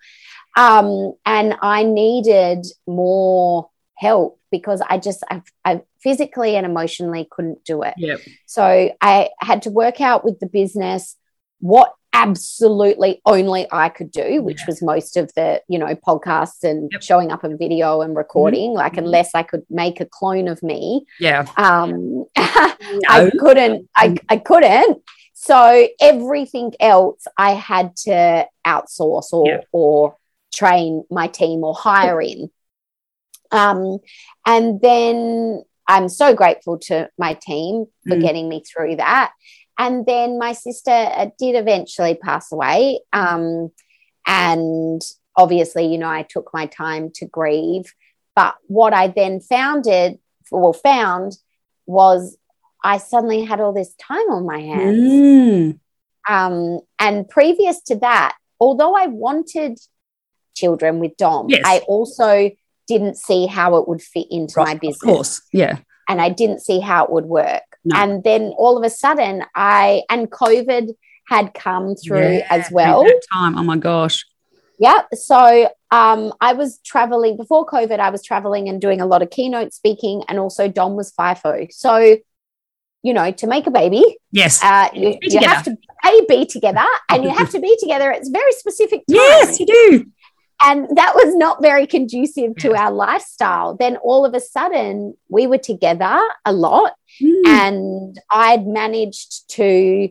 Um, 0.56 1.12
and 1.24 1.54
I 1.62 1.82
needed 1.82 2.66
more 2.86 3.70
help 3.96 4.38
because 4.50 4.82
I 4.86 4.98
just, 4.98 5.22
I, 5.30 5.40
I 5.64 5.82
physically 6.02 6.56
and 6.56 6.66
emotionally 6.66 7.26
couldn't 7.30 7.64
do 7.64 7.82
it. 7.82 7.94
Yep. 7.96 8.20
So 8.46 8.90
I 9.00 9.30
had 9.40 9.62
to 9.62 9.70
work 9.70 10.00
out 10.00 10.24
with 10.24 10.40
the 10.40 10.46
business 10.46 11.16
what 11.60 11.94
absolutely 12.12 13.20
only 13.26 13.66
I 13.72 13.88
could 13.88 14.10
do, 14.10 14.42
which 14.42 14.60
Yeah. 14.60 14.66
was 14.68 14.82
most 14.82 15.16
of 15.16 15.32
the, 15.34 15.62
you 15.68 15.78
know, 15.78 15.94
podcasts 15.94 16.62
and 16.62 16.90
Yep. 16.92 17.02
showing 17.02 17.32
up 17.32 17.44
on 17.44 17.56
video 17.58 18.00
and 18.02 18.14
recording. 18.16 18.72
Like, 18.74 18.94
Mhm. 18.94 18.98
unless 19.04 19.34
I 19.34 19.42
could 19.42 19.64
make 19.70 20.00
a 20.00 20.04
clone 20.06 20.48
of 20.48 20.62
me, 20.62 21.06
Yeah. 21.18 21.46
um, 21.56 22.26
I 22.36 23.30
couldn't, 23.38 23.88
I, 23.96 24.16
I 24.28 24.36
couldn't. 24.36 25.02
So 25.34 25.88
everything 26.00 26.72
else 26.78 27.24
I 27.36 27.52
had 27.54 27.96
to 28.04 28.46
outsource 28.66 29.32
or, 29.32 29.46
Yeah. 29.48 29.60
or 29.72 30.16
train 30.52 31.04
my 31.10 31.26
team 31.28 31.64
or 31.64 31.74
hire 31.74 32.20
in. 32.20 32.50
Um, 33.50 33.98
and 34.46 34.80
then 34.80 35.62
I'm 35.88 36.08
so 36.08 36.32
grateful 36.34 36.78
to 36.78 37.08
my 37.18 37.34
team 37.34 37.86
for 38.08 38.16
Mm. 38.16 38.20
getting 38.20 38.48
me 38.48 38.62
through 38.62 38.96
that. 38.96 39.32
And 39.82 40.06
then 40.06 40.38
my 40.38 40.52
sister 40.52 40.92
uh, 40.92 41.26
did 41.40 41.56
eventually 41.56 42.14
pass 42.14 42.52
away. 42.52 43.00
Um, 43.12 43.72
and 44.24 45.02
obviously, 45.36 45.86
you 45.86 45.98
know, 45.98 46.08
I 46.08 46.22
took 46.22 46.50
my 46.54 46.66
time 46.66 47.10
to 47.16 47.26
grieve. 47.26 47.92
But 48.36 48.54
what 48.68 48.94
I 48.94 49.08
then 49.08 49.40
founded, 49.40 50.20
well, 50.52 50.72
found 50.72 51.36
was 51.84 52.36
I 52.84 52.98
suddenly 52.98 53.42
had 53.42 53.60
all 53.60 53.72
this 53.72 53.92
time 53.94 54.30
on 54.30 54.46
my 54.46 54.60
hands. 54.60 54.98
Mm. 54.98 55.78
Um, 56.28 56.80
and 57.00 57.28
previous 57.28 57.82
to 57.82 57.96
that, 57.96 58.36
although 58.60 58.94
I 58.96 59.06
wanted 59.06 59.80
children 60.54 61.00
with 61.00 61.16
Dom, 61.16 61.46
Yes. 61.48 61.62
I 61.64 61.78
also 61.88 62.52
didn't 62.86 63.16
see 63.16 63.46
how 63.46 63.76
it 63.78 63.88
would 63.88 64.00
fit 64.02 64.28
into 64.30 64.54
my 64.60 64.74
business 64.74 65.02
Of 65.02 65.08
course. 65.08 65.42
Yeah. 65.52 65.78
and 66.08 66.20
I 66.20 66.28
didn't 66.28 66.60
see 66.60 66.78
how 66.78 67.04
it 67.04 67.10
would 67.10 67.24
work. 67.26 67.62
No. 67.84 67.96
And 67.96 68.22
then 68.24 68.52
all 68.56 68.76
of 68.78 68.84
a 68.84 68.90
sudden, 68.90 69.42
I 69.54 70.02
and 70.08 70.30
COVID 70.30 70.90
had 71.28 71.54
come 71.54 71.94
through 71.96 72.36
Yeah, 72.38 72.46
as 72.50 72.70
well. 72.70 73.04
time. 73.32 73.56
Oh 73.58 73.62
my 73.62 73.76
gosh. 73.76 74.24
Yeah. 74.78 75.02
So 75.14 75.68
um, 75.90 76.32
I 76.40 76.52
was 76.54 76.78
traveling 76.84 77.36
before 77.36 77.66
COVID. 77.66 77.98
I 78.00 78.10
was 78.10 78.22
traveling 78.24 78.68
and 78.68 78.80
doing 78.80 79.00
a 79.00 79.06
lot 79.06 79.22
of 79.22 79.30
keynote 79.30 79.72
speaking, 79.72 80.22
and 80.28 80.38
also 80.38 80.66
Dom 80.68 80.94
was 80.96 81.12
FIFO. 81.12 81.72
So, 81.72 82.16
you 83.02 83.12
know, 83.14 83.30
to 83.32 83.46
make 83.46 83.66
a 83.66 83.70
baby, 83.70 84.16
Yes. 84.32 84.62
uh, 84.62 84.88
you, 84.94 85.16
you 85.22 85.40
have 85.40 85.64
to 85.64 85.76
a 86.04 86.24
be 86.28 86.46
together, 86.46 86.84
and 87.10 87.22
you 87.22 87.30
have 87.30 87.50
to 87.56 87.60
be 87.60 87.76
together. 87.80 88.10
It's 88.10 88.28
very 88.28 88.52
specific. 88.52 89.00
Time. 89.08 89.16
yes, 89.16 89.60
you 89.60 89.66
do. 89.66 90.06
And 90.64 90.88
that 90.96 91.14
was 91.14 91.34
not 91.36 91.60
very 91.62 91.86
conducive 91.86 92.56
to 92.56 92.74
our 92.74 92.90
lifestyle. 92.92 93.74
Then 93.74 93.96
all 93.96 94.24
of 94.24 94.34
a 94.34 94.40
sudden, 94.40 95.16
we 95.28 95.46
were 95.46 95.58
together 95.58 96.18
a 96.44 96.52
lot, 96.52 96.94
Mm. 97.20 97.42
and 97.46 98.18
I'd 98.30 98.66
managed 98.66 99.48
to, 99.50 100.08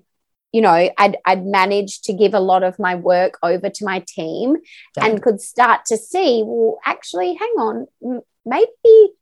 you 0.51 0.61
know, 0.61 0.89
I'd, 0.97 1.17
I'd 1.25 1.45
managed 1.45 2.03
to 2.05 2.13
give 2.13 2.33
a 2.33 2.39
lot 2.39 2.63
of 2.63 2.77
my 2.77 2.95
work 2.95 3.39
over 3.41 3.69
to 3.69 3.85
my 3.85 4.03
team 4.07 4.57
and 4.99 5.21
could 5.21 5.41
start 5.41 5.85
to 5.87 5.97
see, 5.97 6.43
well, 6.45 6.77
actually, 6.85 7.33
hang 7.33 7.55
on, 7.57 7.87
maybe 8.45 9.13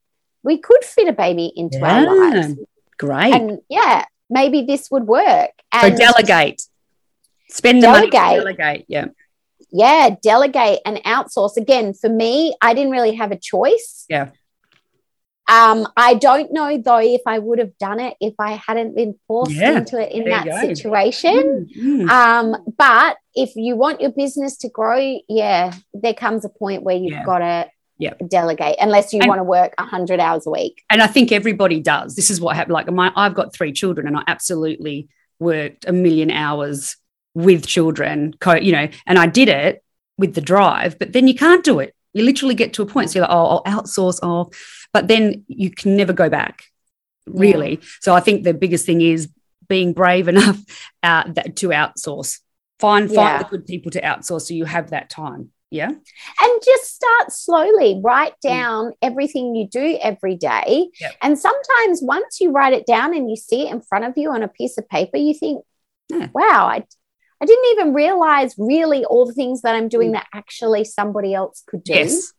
we 0.43 0.57
could 0.57 0.83
fit 0.83 1.07
a 1.07 1.13
baby 1.13 1.51
into 1.55 1.79
our 1.85 2.03
Yeah. 2.03 2.09
lives. 2.11 2.55
Great. 2.97 3.33
And 3.33 3.59
yeah, 3.69 4.05
maybe 4.29 4.63
this 4.63 4.89
would 4.91 5.07
work. 5.07 5.51
so 5.73 5.87
And 5.87 5.97
delegate. 5.97 6.63
Spend 7.49 7.81
the 7.81 7.87
money. 7.87 8.09
Delegate. 8.09 8.39
Delegate. 8.43 8.85
Yeah. 8.87 9.05
Yeah, 9.71 10.15
delegate 10.21 10.79
and 10.85 10.97
outsource. 11.03 11.57
Again, 11.57 11.93
for 11.93 12.09
me, 12.09 12.55
I 12.61 12.73
didn't 12.73 12.91
really 12.91 13.15
have 13.15 13.31
a 13.31 13.37
choice. 13.37 14.05
Yeah. 14.09 14.29
Um, 15.51 15.87
I 15.97 16.13
don't 16.13 16.53
know 16.53 16.77
though 16.77 16.99
if 16.99 17.21
I 17.25 17.39
would 17.39 17.57
have 17.57 17.75
done 17.79 17.99
it 17.99 18.15
if 18.21 18.35
I 18.37 18.51
hadn't 18.51 18.95
been 18.95 19.15
forced 19.27 19.53
Yeah, 19.53 19.79
into 19.79 19.99
it 19.99 20.11
in 20.11 20.25
that 20.25 20.45
situation. 20.67 21.67
Mm, 21.75 22.05
mm. 22.05 22.09
Um, 22.09 22.73
but 22.77 23.17
if 23.33 23.55
you 23.55 23.75
want 23.75 23.99
your 23.99 24.11
business 24.11 24.57
to 24.57 24.69
grow, 24.69 25.17
yeah, 25.27 25.73
there 25.95 26.13
comes 26.13 26.45
a 26.45 26.49
point 26.49 26.83
where 26.83 26.95
you've 26.95 27.13
Yeah. 27.13 27.23
got 27.25 27.39
to 27.39 27.69
Yeah. 27.97 28.13
delegate 28.27 28.75
unless 28.79 29.11
you 29.11 29.21
And- 29.21 29.27
want 29.27 29.39
to 29.39 29.43
work 29.43 29.73
100 29.79 30.19
hours 30.19 30.45
a 30.45 30.51
week. 30.51 30.83
and 30.91 31.01
I 31.01 31.07
think 31.07 31.31
everybody 31.31 31.79
does. 31.79 32.15
This 32.15 32.29
is 32.29 32.39
what 32.39 32.55
happened. 32.55 32.73
Like 32.73 32.91
my, 32.91 33.11
I've 33.15 33.33
got 33.33 33.51
three 33.51 33.71
children, 33.71 34.05
and 34.05 34.17
I 34.17 34.21
absolutely 34.27 35.09
worked 35.39 35.83
a 35.87 35.91
million 35.91 36.29
hours 36.29 36.95
with 37.33 37.65
children. 37.67 38.33
Co- 38.39 38.55
you 38.55 38.71
know, 38.71 38.87
and 39.05 39.17
I 39.19 39.27
did 39.27 39.49
it 39.49 39.83
with 40.17 40.35
the 40.35 40.41
drive, 40.41 40.97
but 40.99 41.13
then 41.13 41.27
you 41.27 41.35
can't 41.35 41.63
do 41.63 41.79
it. 41.79 41.95
You 42.13 42.23
literally 42.23 42.55
get 42.55 42.73
to 42.73 42.81
a 42.81 42.85
point. 42.85 43.09
So 43.11 43.19
you're 43.19 43.27
like, 43.27 43.35
oh, 43.35 43.61
I'll 43.65 43.81
outsource. 43.81 44.19
Oh, 44.23 44.49
but 44.93 45.07
then 45.07 45.43
you 45.47 45.69
can 45.71 45.95
never 45.95 46.11
go 46.13 46.29
back. 46.29 46.63
Really. 47.27 47.79
So 48.01 48.13
I 48.15 48.19
think 48.19 48.43
the 48.43 48.53
biggest 48.53 48.85
thing 48.85 49.01
is 49.01 49.29
being 49.67 49.93
brave 49.93 50.27
enough 50.27 50.57
uh, 51.03 51.31
that, 51.33 51.55
to 51.57 51.69
outsource. 51.69 52.39
Find 52.79 53.11
find 53.11 53.41
the 53.43 53.47
good 53.49 53.65
people 53.67 53.91
to 53.91 54.01
outsource 54.01 54.41
so 54.47 54.53
you 54.53 54.65
have 54.65 54.89
that 54.91 55.09
time. 55.09 55.51
Yeah. 55.71 55.89
and 55.89 56.61
just 56.65 56.95
start 56.95 57.31
slowly 57.31 58.01
write 58.03 58.33
Mm. 58.43 58.49
down 58.49 58.93
everything 59.03 59.53
you 59.53 59.67
do 59.67 59.99
every 60.01 60.35
day 60.35 60.89
Yep. 60.99 61.15
and 61.21 61.37
sometimes 61.37 61.99
once 62.01 62.41
you 62.41 62.49
write 62.49 62.73
it 62.73 62.87
down 62.87 63.15
and 63.15 63.29
you 63.29 63.35
see 63.35 63.67
it 63.67 63.71
in 63.71 63.79
front 63.81 64.05
of 64.05 64.13
you 64.17 64.31
on 64.31 64.41
a 64.41 64.47
piece 64.47 64.79
of 64.79 64.89
paper 64.89 65.17
you 65.17 65.35
think 65.35 65.63
Yeah. 66.09 66.29
wow 66.33 66.65
I, 66.65 66.85
I 67.41 67.45
didn't 67.45 67.65
even 67.73 67.93
realize 67.93 68.55
really 68.57 69.05
all 69.05 69.25
the 69.25 69.33
things 69.33 69.61
that 69.61 69.75
i'm 69.75 69.87
doing 69.87 70.09
Mm. 70.09 70.13
that 70.13 70.27
actually 70.33 70.83
somebody 70.83 71.33
else 71.33 71.63
could 71.67 71.83
do 71.83 71.93
Yes. 71.93 72.33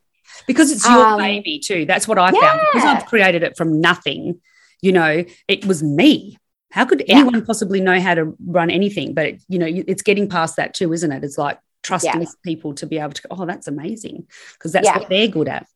Because 0.46 0.70
it's 0.70 0.88
your 0.88 1.04
Um, 1.04 1.18
baby 1.18 1.58
too. 1.58 1.84
That's 1.86 2.06
what 2.06 2.16
I 2.18 2.30
found. 2.30 2.60
Because. 2.72 2.84
I've 2.88 3.06
created 3.06 3.42
it 3.42 3.56
from 3.56 3.80
nothing, 3.80 4.40
you 4.80 4.92
know, 4.92 5.24
it 5.48 5.66
was 5.66 5.82
me. 5.82 6.38
How 6.70 6.84
could 6.84 7.02
Yeah. 7.08 7.16
anyone 7.18 7.44
possibly 7.44 7.80
know 7.80 7.98
how 7.98 8.14
to 8.14 8.36
run 8.46 8.70
anything? 8.70 9.12
But, 9.12 9.34
you 9.48 9.58
know, 9.58 9.66
it's 9.68 10.02
getting 10.02 10.28
past 10.28 10.54
that 10.56 10.72
too, 10.74 10.92
isn't 10.92 11.10
it? 11.10 11.24
It's 11.24 11.36
like 11.36 11.58
trusting 11.82 12.20
Yeah. 12.22 12.28
people 12.44 12.74
to 12.74 12.86
be 12.86 12.98
able 12.98 13.12
to, 13.14 13.22
oh, 13.32 13.44
that's 13.44 13.66
amazing. 13.66 14.28
Because 14.54 14.70
that's 14.72 14.86
Yeah. 14.86 14.98
what 14.98 15.08
they're 15.08 15.28
good 15.28 15.48
at. 15.48 15.66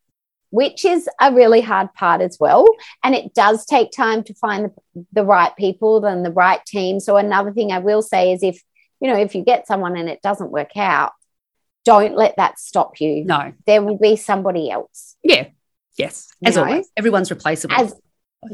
which 0.51 0.85
is 0.85 1.09
a 1.21 1.33
really 1.35 1.61
hard 1.61 1.93
part 1.95 2.21
as 2.21 2.39
well. 2.39 2.65
And 3.03 3.13
it 3.13 3.35
does 3.35 3.67
take 3.67 3.91
time 3.91 4.23
to 4.23 4.33
find 4.35 4.67
the, 4.67 5.05
the 5.13 5.25
right 5.25 5.51
people 5.57 6.05
and 6.05 6.25
the 6.25 6.31
right 6.31 6.65
team. 6.65 7.01
So, 7.01 7.17
another 7.17 7.51
thing 7.53 7.73
I 7.73 7.81
will 7.81 8.03
say 8.03 8.33
is 8.33 8.41
if, 8.45 8.63
you 9.01 9.09
know, 9.13 9.19
if 9.19 9.35
you 9.35 9.45
get 9.45 9.67
someone 9.67 9.97
and 9.97 10.09
it 10.09 10.23
doesn't 10.23 10.51
work 10.51 10.77
out, 10.77 11.13
don't 11.85 12.17
let 12.17 12.37
that 12.37 12.59
stop 12.59 13.01
you. 13.01 13.25
No. 13.25 13.53
There 13.67 13.83
will 13.83 13.99
be 13.99 14.17
somebody 14.17 14.71
else. 14.71 15.17
Yeah. 15.23 15.49
Yes. 15.99 16.29
You 16.41 16.49
As 16.49 16.57
know? 16.57 16.65
always. 16.65 16.89
Everyone's 16.97 17.31
replaceable. 17.31 17.75
As 17.77 17.95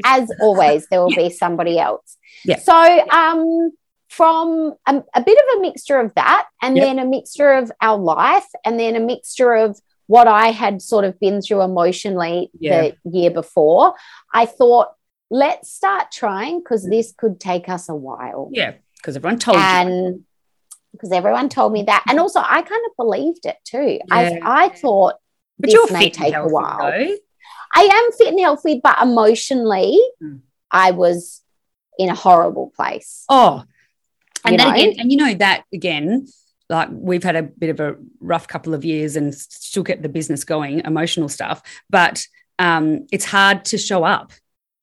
as 0.05 0.31
always, 0.41 0.87
there 0.89 1.01
will 1.01 1.13
be 1.15 1.29
somebody 1.29 1.77
else. 1.77 2.17
Yeah. 2.45 2.59
So, 2.59 3.09
um, 3.09 3.71
from 4.09 4.73
a, 4.85 5.03
a 5.15 5.21
bit 5.21 5.37
of 5.37 5.57
a 5.57 5.61
mixture 5.61 5.99
of 5.99 6.13
that, 6.15 6.47
and 6.61 6.77
Yep. 6.77 6.85
then 6.85 6.99
a 6.99 7.05
mixture 7.05 7.51
of 7.53 7.71
our 7.81 7.97
life, 7.97 8.45
and 8.65 8.79
then 8.79 8.95
a 8.95 8.99
mixture 9.01 9.53
of 9.53 9.79
what 10.07 10.27
I 10.27 10.51
had 10.51 10.81
sort 10.81 11.03
of 11.05 11.19
been 11.19 11.41
through 11.41 11.61
emotionally 11.61 12.51
Yeah. 12.59 12.91
the 13.05 13.09
year 13.19 13.31
before, 13.31 13.95
I 14.33 14.45
thought, 14.45 14.89
let's 15.29 15.71
start 15.71 16.11
trying 16.11 16.59
because 16.59 16.83
this 16.85 17.13
could 17.17 17.39
take 17.39 17.67
us 17.69 17.87
a 17.89 17.95
while. 17.95 18.49
yeah. 18.53 18.73
Because 18.97 19.15
everyone 19.15 19.39
told 19.39 19.57
you. 19.57 20.23
Because 20.91 21.11
everyone 21.11 21.49
told 21.49 21.71
me 21.73 21.83
that. 21.83 22.03
And 22.07 22.19
also, 22.19 22.39
I 22.41 22.61
kind 22.61 22.81
of 22.89 22.95
believed 22.97 23.45
it 23.45 23.57
too. 23.63 23.99
I, 24.11 24.29
Yeah. 24.31 24.39
I 24.43 24.69
thought 24.69 25.15
But 25.59 25.67
this 25.67 25.73
you're 25.73 25.91
may 25.91 25.99
fit 26.05 26.17
and 26.17 26.25
take 26.25 26.33
a 26.33 26.37
healthy, 26.37 26.53
while. 26.53 26.77
though. 26.79 27.15
I 27.75 27.81
am 27.83 28.11
fit 28.17 28.27
and 28.27 28.39
healthy, 28.39 28.81
but 28.83 28.97
emotionally, 29.01 29.97
Mm. 30.21 30.41
I 30.69 30.91
was 30.91 31.41
in 31.97 32.09
a 32.09 32.15
horrible 32.15 32.71
place. 32.75 33.25
Oh, 33.29 33.63
and 34.45 34.53
You 34.53 34.57
then 34.57 34.67
know? 34.67 34.73
again, 34.73 34.95
and 34.99 35.11
you 35.11 35.17
know 35.17 35.33
that 35.35 35.63
again, 35.73 36.27
like 36.69 36.89
we've 36.91 37.23
had 37.23 37.35
a 37.35 37.43
bit 37.43 37.69
of 37.69 37.79
a 37.79 37.95
rough 38.19 38.47
couple 38.47 38.73
of 38.73 38.83
years 38.85 39.15
and 39.15 39.33
still 39.35 39.83
get 39.83 40.01
the 40.01 40.09
business 40.09 40.43
going, 40.43 40.79
emotional 40.81 41.29
stuff, 41.29 41.61
but 41.89 42.25
um, 42.59 43.07
it's 43.11 43.25
hard 43.25 43.65
to 43.65 43.77
show 43.77 44.03
up 44.03 44.31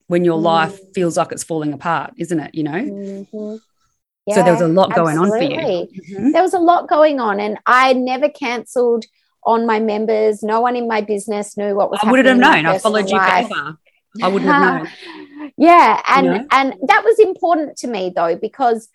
when 0.07 0.23
your 0.25 0.37
Mm. 0.39 0.43
life 0.43 0.79
feels 0.93 1.17
like 1.17 1.31
it's 1.31 1.43
falling 1.43 1.73
apart, 1.73 2.13
isn't 2.17 2.39
it? 2.39 2.55
You 2.55 2.63
know, 2.63 3.59
So 4.35 4.43
there 4.43 4.53
was 4.53 4.61
a 4.61 4.67
lot 4.67 4.93
going 4.93 5.17
on 5.17 5.29
for 5.29 5.37
you. 5.41 5.57
Mhm. 5.57 6.33
There 6.33 6.41
was 6.43 6.53
a 6.53 6.59
lot 6.59 6.87
going 6.87 7.19
on, 7.19 7.39
and 7.39 7.57
I 7.65 7.93
never 7.93 8.29
cancelled 8.29 9.05
on 9.45 9.65
my 9.65 9.79
members. 9.79 10.43
No 10.43 10.59
one 10.61 10.75
in 10.75 10.87
my 10.87 11.01
business 11.01 11.55
knew 11.57 11.75
what 11.75 11.89
was 11.89 11.99
I 12.03 12.11
wouldn't 12.11 12.27
have 12.27 12.37
happening 12.37 12.59
in 12.59 12.65
my 12.65 12.69
known. 12.71 12.75
I 12.75 12.79
followed 12.79 13.09
you 13.09 13.17
life. 13.17 13.47
forever. 13.47 13.77
I 14.21 14.27
wouldn't 14.27 14.51
have 14.51 14.83
known. 14.83 15.51
yeah 15.57 16.01
and 16.07 16.25
You 16.25 16.31
know? 16.33 16.45
and 16.51 16.73
that 16.87 17.03
was 17.05 17.19
important 17.19 17.77
to 17.77 17.87
me 17.87 18.11
though 18.15 18.35
because 18.35 18.89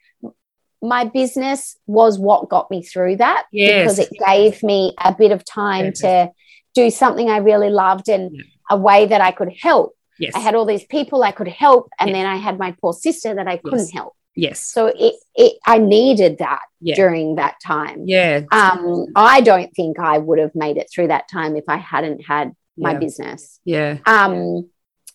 my 0.82 1.04
business 1.04 1.76
was 1.86 2.18
what 2.18 2.48
got 2.50 2.70
me 2.70 2.82
through 2.82 3.16
that 3.16 3.44
Yes. 3.52 3.82
because 3.96 3.98
it 4.00 4.10
gave 4.26 4.62
me 4.62 4.92
a 5.02 5.14
bit 5.14 5.32
of 5.32 5.44
time 5.44 5.86
Yes. 5.86 6.00
to 6.00 6.30
do 6.74 6.90
something 6.90 7.30
I 7.30 7.38
really 7.38 7.70
loved 7.70 8.08
and 8.08 8.32
Yeah. 8.34 8.42
a 8.70 8.76
way 8.76 9.06
that 9.06 9.20
I 9.20 9.30
could 9.30 9.52
help. 9.62 9.94
Yes. 10.18 10.32
I 10.34 10.40
had 10.40 10.54
all 10.54 10.66
these 10.66 10.84
people 10.84 11.22
I 11.22 11.30
could 11.32 11.48
help, 11.48 11.88
and 11.98 12.10
Yeah. 12.10 12.16
then 12.16 12.26
I 12.26 12.36
had 12.36 12.58
my 12.58 12.72
poor 12.80 12.92
sister 12.92 13.34
that 13.34 13.48
I 13.48 13.56
couldn't 13.56 13.90
help. 13.92 14.14
Yes. 14.34 14.60
So 14.60 14.86
it, 14.86 15.14
it 15.34 15.58
I 15.66 15.78
needed 15.78 16.38
that 16.38 16.60
Yeah. 16.80 16.94
during 16.96 17.36
that 17.36 17.56
time. 17.64 18.04
Yeah. 18.06 18.42
Um, 18.52 19.06
I 19.16 19.40
don't 19.40 19.72
think 19.74 19.98
I 19.98 20.18
would 20.18 20.38
have 20.38 20.54
made 20.54 20.76
it 20.76 20.88
through 20.92 21.08
that 21.08 21.28
time 21.30 21.56
if 21.56 21.64
I 21.68 21.76
hadn't 21.76 22.20
had 22.26 22.52
my 22.76 22.92
Yeah. 22.92 22.98
business. 22.98 23.60
Yeah. 23.64 23.98
Um, 24.06 24.68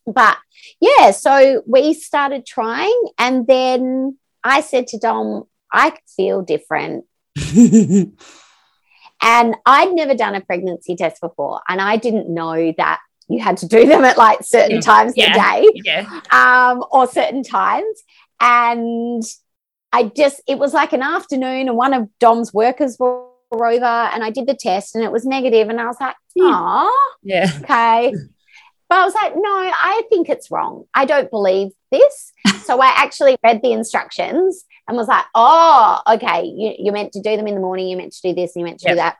but 0.05 0.37
yeah, 0.81 1.11
so 1.11 1.61
we 1.67 1.93
started 1.93 2.45
trying, 2.45 2.99
and 3.17 3.45
then 3.45 4.17
I 4.43 4.61
said 4.61 4.87
to 4.87 4.97
Dom, 4.97 5.43
I 5.71 5.93
feel 6.17 6.41
different. 6.41 7.05
And 9.21 9.55
I'd 9.65 9.91
never 9.91 10.15
done 10.15 10.35
a 10.35 10.39
pregnancy 10.41 10.95
test 10.95 11.19
before, 11.19 11.59
and 11.67 11.81
I 11.81 11.97
didn't 11.97 12.33
know 12.33 12.73
that 12.77 12.99
you 13.27 13.39
had 13.43 13.57
to 13.57 13.67
do 13.67 13.85
them 13.85 14.05
at 14.05 14.17
like 14.17 14.39
certain 14.43 14.75
Yeah. 14.77 14.81
times 14.81 15.13
Yeah. 15.17 15.31
a 15.31 15.61
day 15.61 15.69
yeah. 15.83 16.21
um, 16.31 16.85
or 16.89 17.05
certain 17.05 17.43
times. 17.43 18.01
And 18.39 19.23
I 19.91 20.03
just, 20.03 20.41
it 20.47 20.57
was 20.59 20.73
like 20.73 20.93
an 20.93 21.01
afternoon, 21.01 21.67
and 21.67 21.77
one 21.77 21.93
of 21.93 22.07
Dom's 22.19 22.53
workers 22.53 22.97
were 22.99 23.25
over, 23.51 23.83
and 23.85 24.23
I 24.23 24.29
did 24.29 24.47
the 24.47 24.53
test, 24.53 24.95
and 24.95 25.03
it 25.03 25.11
was 25.11 25.25
negative, 25.25 25.69
and 25.69 25.79
I 25.81 25.85
was 25.85 25.97
like, 25.99 26.15
oh, 26.39 27.09
Yeah. 27.23 27.51
okay. 27.63 28.13
But 28.87 28.97
I 28.99 29.05
was 29.05 29.13
like, 29.13 29.33
no, 29.35 29.41
I 29.43 30.01
think 30.09 30.29
it's 30.29 30.49
wrong. 30.49 30.85
I 30.95 31.05
don't 31.05 31.29
believe 31.29 31.69
this. 31.91 32.31
so 32.63 32.81
I 32.81 32.87
actually 32.95 33.37
read 33.43 33.61
the 33.61 33.71
instructions 33.71 34.65
and 34.87 34.97
was 34.97 35.07
like, 35.07 35.25
oh, 35.35 35.99
okay, 36.15 36.43
you, 36.45 36.73
you're 36.79 36.93
meant 36.93 37.11
to 37.13 37.21
do 37.21 37.37
them 37.37 37.47
in 37.47 37.53
the 37.53 37.61
morning, 37.61 37.87
you're 37.87 37.99
meant 37.99 38.13
to 38.13 38.21
do 38.29 38.33
this, 38.33 38.55
and 38.55 38.61
you're 38.61 38.67
meant 38.69 38.79
to 38.81 38.87
Yep. 38.87 38.93
do 38.93 38.95
that. 38.97 39.17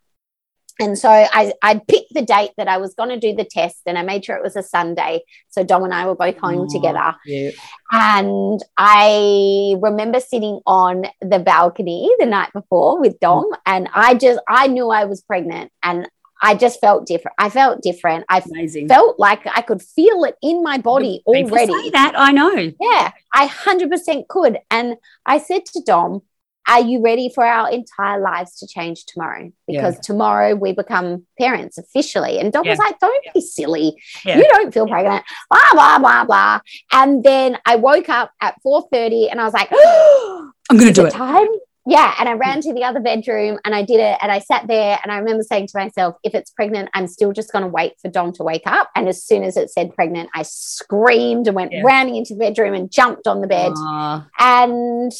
And 0.80 0.98
so 0.98 1.10
I, 1.10 1.54
I 1.62 1.82
picked 1.88 2.14
the 2.14 2.22
date 2.22 2.52
that 2.58 2.68
I 2.68 2.78
was 2.78 2.94
going 2.96 3.10
to 3.10 3.20
do 3.20 3.36
the 3.36 3.44
test, 3.44 3.82
and 3.86 3.98
I 3.98 4.02
made 4.02 4.24
sure 4.26 4.36
it 4.38 4.44
was 4.44 4.56
a 4.56 4.64
Sunday. 4.64 5.22
So 5.50 5.64
Dom 5.64 5.84
and 5.84 5.94
I 5.94 6.06
were 6.06 6.16
both 6.16 6.38
home 6.38 6.68
Oh, 6.70 6.70
together. 6.70 7.16
Yeah. 7.26 7.52
And 7.92 8.62
I 8.78 9.76
remember 9.82 10.20
sitting 10.20 10.62
on 10.66 11.04
the 11.22 11.40
balcony 11.40 12.10
the 12.20 12.26
night 12.26 12.50
before 12.54 13.00
with 13.00 13.20
Dom, 13.20 13.46
and 13.66 13.90
I 13.94 14.14
just 14.16 14.40
I 14.48 14.68
knew 14.68 14.90
I 14.90 15.06
was 15.06 15.22
pregnant, 15.22 15.72
and 15.84 16.08
I 16.42 16.56
just 16.56 16.80
felt 16.80 17.06
different. 17.06 17.36
I 17.38 17.50
felt 17.50 17.82
different. 17.82 18.24
I 18.30 18.40
Amazing. 18.50 18.88
felt 18.88 19.20
like 19.20 19.42
I 19.46 19.62
could 19.62 19.82
feel 19.82 20.24
it 20.24 20.36
in 20.42 20.64
my 20.64 20.78
body 20.78 21.22
already. 21.26 21.90
that 21.90 22.14
I 22.16 22.32
know. 22.32 22.56
Yeah, 22.80 23.12
I 23.34 23.48
100% 23.50 24.28
could. 24.30 24.58
And 24.72 24.96
I 25.26 25.40
said 25.40 25.66
to 25.66 25.82
Dom, 25.86 26.22
Are 26.70 26.82
you 26.82 27.02
ready 27.02 27.32
for 27.34 27.44
our 27.44 27.72
entire 27.72 28.22
lives 28.22 28.60
to 28.60 28.68
change 28.68 29.06
tomorrow? 29.06 29.52
Because 29.68 30.00
tomorrow 30.00 30.54
we 30.56 30.72
become 30.74 31.26
parents 31.40 31.80
officially. 31.80 32.40
And 32.40 32.54
Dom 32.54 32.68
was 32.68 32.78
like, 32.78 33.00
Don't 33.00 33.26
be 33.34 33.42
silly. 33.42 34.02
Yeah. 34.24 34.38
You 34.38 34.44
don't 34.54 34.72
feel 34.74 34.88
pregnant. 34.88 35.24
Blah, 35.50 35.60
blah, 35.74 35.98
blah, 36.00 36.26
blah. 36.26 36.60
And 36.92 37.24
then 37.24 37.58
I 37.66 37.76
woke 37.78 38.08
up 38.10 38.32
at 38.40 38.56
4.30 38.66 39.32
and 39.32 39.42
I 39.42 39.46
was 39.46 39.54
like, 39.54 39.70
I'm 40.70 40.78
going 40.78 40.94
to 40.94 41.02
do 41.02 41.08
it 41.08 41.12
time? 41.14 41.48
Yeah. 41.88 42.14
And 42.20 42.30
I 42.30 42.34
ran 42.34 42.62
to 42.62 42.72
the 42.74 42.84
other 42.84 43.00
bedroom 43.00 43.58
and 43.66 43.74
I 43.74 43.82
did 43.82 44.00
it. 44.00 44.20
And 44.22 44.32
I 44.32 44.38
sat 44.38 44.68
there 44.68 45.00
and 45.02 45.12
I 45.12 45.18
remember 45.18 45.42
saying 45.42 45.68
to 45.68 45.78
myself, 45.80 46.18
if 46.24 46.36
it's 46.36 46.52
pregnant, 46.52 46.90
I'm 46.94 47.08
still 47.08 47.34
just 47.34 47.52
going 47.52 47.64
to 47.64 47.68
wait 47.68 47.94
for 48.00 48.12
Dom 48.12 48.32
to 48.34 48.44
wake 48.44 48.68
up. 48.68 48.92
And 48.96 49.10
as 49.10 49.24
soon 49.24 49.44
as 49.44 49.58
it 49.58 49.72
said 49.72 49.96
pregnant, 49.96 50.30
I 50.36 50.44
screamed 50.44 51.48
and 51.48 51.56
went 51.56 51.72
Yeah. 51.72 51.82
running 51.84 52.16
into 52.16 52.36
the 52.36 52.40
bedroom 52.42 52.76
and 52.76 52.92
jumped 52.92 53.26
on 53.26 53.42
the 53.42 53.48
bed. 53.48 53.72
Aw, 53.76 54.28
And 54.40 55.12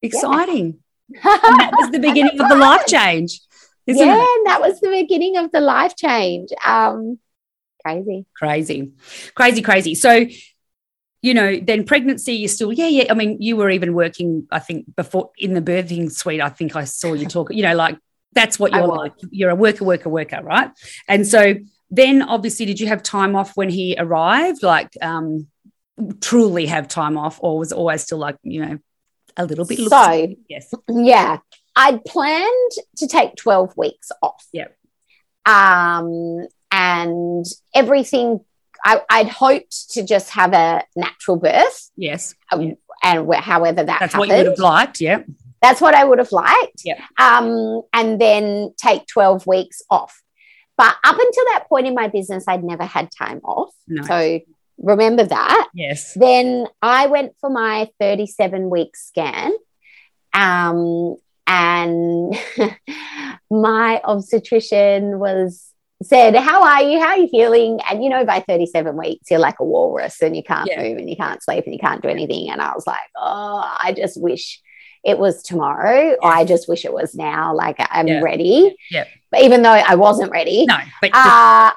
exciting. 0.00 0.78
And 1.14 1.60
that 1.60 1.72
was 1.72 1.90
the 1.92 1.98
beginning 1.98 2.40
of 2.40 2.48
the 2.48 2.56
life 2.56 2.86
change, 2.86 3.40
isn't 3.86 4.06
yeah, 4.06 4.14
it? 4.14 4.38
and 4.38 4.46
that 4.46 4.60
was 4.60 4.80
the 4.80 4.88
beginning 4.88 5.36
of 5.36 5.50
the 5.52 5.60
life 5.60 5.96
change. 5.96 6.50
Um, 6.64 7.18
crazy. 7.84 8.26
Crazy, 8.36 8.92
crazy, 9.34 9.62
crazy. 9.62 9.94
So, 9.94 10.26
you 11.22 11.34
know, 11.34 11.58
then 11.60 11.84
pregnancy, 11.84 12.34
you're 12.34 12.48
still, 12.48 12.72
yeah, 12.72 12.88
yeah. 12.88 13.04
I 13.10 13.14
mean, 13.14 13.40
you 13.40 13.56
were 13.56 13.70
even 13.70 13.94
working, 13.94 14.46
I 14.50 14.58
think, 14.58 14.94
before 14.96 15.30
in 15.38 15.54
the 15.54 15.62
birthing 15.62 16.10
suite. 16.10 16.40
I 16.40 16.48
think 16.48 16.74
I 16.74 16.84
saw 16.84 17.12
you 17.12 17.26
talk, 17.26 17.52
you 17.52 17.62
know, 17.62 17.74
like 17.74 17.98
that's 18.32 18.58
what 18.58 18.72
you're 18.72 18.86
like. 18.86 19.12
You're 19.30 19.50
a 19.50 19.54
worker, 19.54 19.84
worker, 19.84 20.08
worker, 20.08 20.40
right? 20.42 20.70
And 21.08 21.26
so 21.26 21.54
then 21.90 22.22
obviously, 22.22 22.66
did 22.66 22.80
you 22.80 22.88
have 22.88 23.02
time 23.02 23.36
off 23.36 23.56
when 23.56 23.68
he 23.68 23.94
arrived? 23.98 24.62
Like, 24.62 24.90
um, 25.00 25.48
truly 26.20 26.66
have 26.66 26.88
time 26.88 27.18
off, 27.18 27.38
or 27.42 27.58
was 27.58 27.72
always 27.72 28.02
still 28.02 28.18
like, 28.18 28.36
you 28.42 28.64
know, 28.64 28.78
a 29.36 29.44
little 29.44 29.64
bit? 29.64 29.78
So, 29.78 30.34
yes. 30.48 30.72
yeah, 30.88 31.38
I'd 31.76 32.04
planned 32.04 32.70
to 32.96 33.06
take 33.06 33.36
12 33.36 33.76
weeks 33.76 34.10
off. 34.22 34.44
Yep. 34.52 34.76
Um, 35.46 36.46
and 36.70 37.44
everything, 37.74 38.40
I, 38.84 39.02
I'd 39.10 39.28
hoped 39.28 39.90
to 39.92 40.02
just 40.04 40.30
have 40.30 40.52
a 40.52 40.84
natural 40.96 41.36
birth. 41.36 41.90
Yes. 41.96 42.34
um, 42.50 42.76
And 43.02 43.34
however 43.34 43.82
that 43.82 43.86
That's 44.00 44.12
happened, 44.12 44.18
what 44.18 44.28
you 44.28 44.36
would 44.36 44.46
have 44.46 44.58
liked. 44.58 45.00
Yeah. 45.00 45.22
that's 45.60 45.80
what 45.80 45.94
I 45.94 46.04
would 46.04 46.18
have 46.18 46.32
liked. 46.32 46.82
Yeah. 46.84 47.00
Um, 47.18 47.82
and 47.92 48.20
then 48.20 48.74
take 48.76 49.06
12 49.06 49.46
weeks 49.46 49.82
off. 49.90 50.22
But 50.76 50.94
up 51.04 51.16
until 51.18 51.44
that 51.52 51.66
point 51.68 51.86
in 51.86 51.94
my 51.94 52.08
business, 52.08 52.44
I'd 52.48 52.64
never 52.64 52.84
had 52.84 53.10
time 53.16 53.40
off. 53.44 53.70
No. 53.86 54.02
So 54.02 54.40
remember 54.78 55.24
that. 55.24 55.68
yes. 55.74 56.14
Then 56.14 56.66
I 56.80 57.06
went 57.06 57.34
for 57.40 57.50
my 57.50 57.88
37 58.00 58.70
week 58.70 58.96
scan. 58.96 59.52
Um, 60.34 61.16
and 61.46 62.34
my 63.50 64.00
obstetrician 64.04 65.18
was 65.18 65.68
said, 66.02 66.34
How 66.36 66.62
are 66.64 66.82
you? 66.82 66.98
How 67.00 67.08
are 67.08 67.18
you 67.18 67.28
feeling? 67.28 67.80
And 67.88 68.02
you 68.02 68.10
know, 68.10 68.24
by 68.24 68.40
37 68.40 68.96
weeks, 68.96 69.30
you're 69.30 69.38
like 69.40 69.60
a 69.60 69.64
walrus 69.64 70.20
and 70.22 70.36
you 70.36 70.42
can't 70.42 70.68
Yeah. 70.70 70.82
move 70.82 70.98
and 70.98 71.08
you 71.08 71.16
can't 71.16 71.42
sleep 71.42 71.64
and 71.64 71.72
you 71.74 71.78
can't 71.80 72.02
do 72.02 72.08
anything. 72.08 72.50
And 72.50 72.60
I 72.60 72.72
was 72.74 72.86
like, 72.86 73.00
Oh, 73.16 73.62
I 73.80 73.92
just 73.96 74.20
wish 74.20 74.60
it 75.04 75.18
was 75.18 75.42
tomorrow. 75.42 76.16
Or 76.22 76.30
I 76.30 76.44
just 76.44 76.68
wish 76.68 76.84
it 76.84 76.92
was 76.92 77.14
now. 77.14 77.54
Like 77.54 77.76
I'm 77.78 78.06
Yeah. 78.08 78.20
ready. 78.20 78.74
Yeah. 78.90 79.04
But 79.30 79.42
even 79.42 79.62
though 79.62 79.70
I 79.70 79.94
wasn't 79.96 80.30
ready. 80.30 80.66
No, 80.66 80.76
but 81.00 81.10
Uh, 81.14 81.72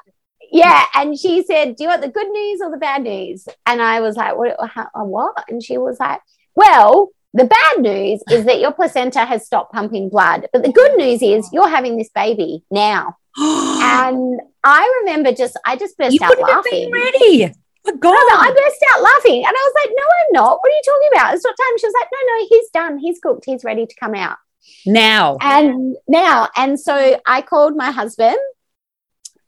yeah, 0.50 0.84
and 0.94 1.18
she 1.18 1.42
said, 1.42 1.76
"Do 1.76 1.84
you 1.84 1.90
want 1.90 2.02
the 2.02 2.08
good 2.08 2.28
news 2.28 2.60
or 2.62 2.70
the 2.70 2.76
bad 2.76 3.02
news?" 3.02 3.46
And 3.66 3.80
I 3.82 4.00
was 4.00 4.16
like, 4.16 4.36
"What? 4.36 4.56
How, 4.70 4.88
uh, 4.94 5.04
what?" 5.04 5.44
And 5.48 5.62
she 5.62 5.78
was 5.78 5.98
like, 6.00 6.20
"Well, 6.54 7.10
the 7.34 7.44
bad 7.44 7.80
news 7.80 8.22
is 8.30 8.44
that 8.46 8.60
your 8.60 8.72
placenta 8.72 9.24
has 9.24 9.44
stopped 9.44 9.72
pumping 9.72 10.08
blood, 10.08 10.48
but 10.52 10.62
the 10.62 10.72
good 10.72 10.96
news 10.96 11.22
is 11.22 11.48
you're 11.52 11.68
having 11.68 11.96
this 11.96 12.10
baby 12.10 12.64
now." 12.70 13.16
And 13.88 14.40
I 14.64 15.00
remember 15.00 15.30
just, 15.32 15.56
I 15.64 15.76
just 15.76 15.96
burst 15.96 16.12
you 16.12 16.18
out 16.22 16.38
laughing. 16.40 16.90
ready. 16.90 17.52
My 17.84 17.92
God. 17.92 18.10
No, 18.10 18.36
I 18.36 18.50
burst 18.50 18.84
out 18.92 19.02
laughing, 19.02 19.44
and 19.46 19.46
I 19.46 19.50
was 19.50 19.74
like, 19.82 19.90
"No, 19.96 20.02
I'm 20.02 20.32
not. 20.32 20.58
What 20.58 20.72
are 20.72 20.74
you 20.74 20.82
talking 20.84 21.08
about? 21.12 21.34
It's 21.34 21.44
not 21.44 21.54
time." 21.56 21.78
She 21.78 21.86
was 21.86 21.94
like, 22.00 22.08
"No, 22.12 22.18
no, 22.26 22.46
he's 22.48 22.68
done. 22.70 22.98
He's 22.98 23.20
cooked. 23.20 23.44
He's 23.46 23.64
ready 23.64 23.86
to 23.86 23.94
come 23.96 24.14
out." 24.14 24.38
now. 24.84 25.36
and 25.40 25.96
now 26.08 26.48
and 26.56 26.78
so 26.78 27.20
i 27.26 27.40
called 27.42 27.76
my 27.76 27.90
husband 27.90 28.36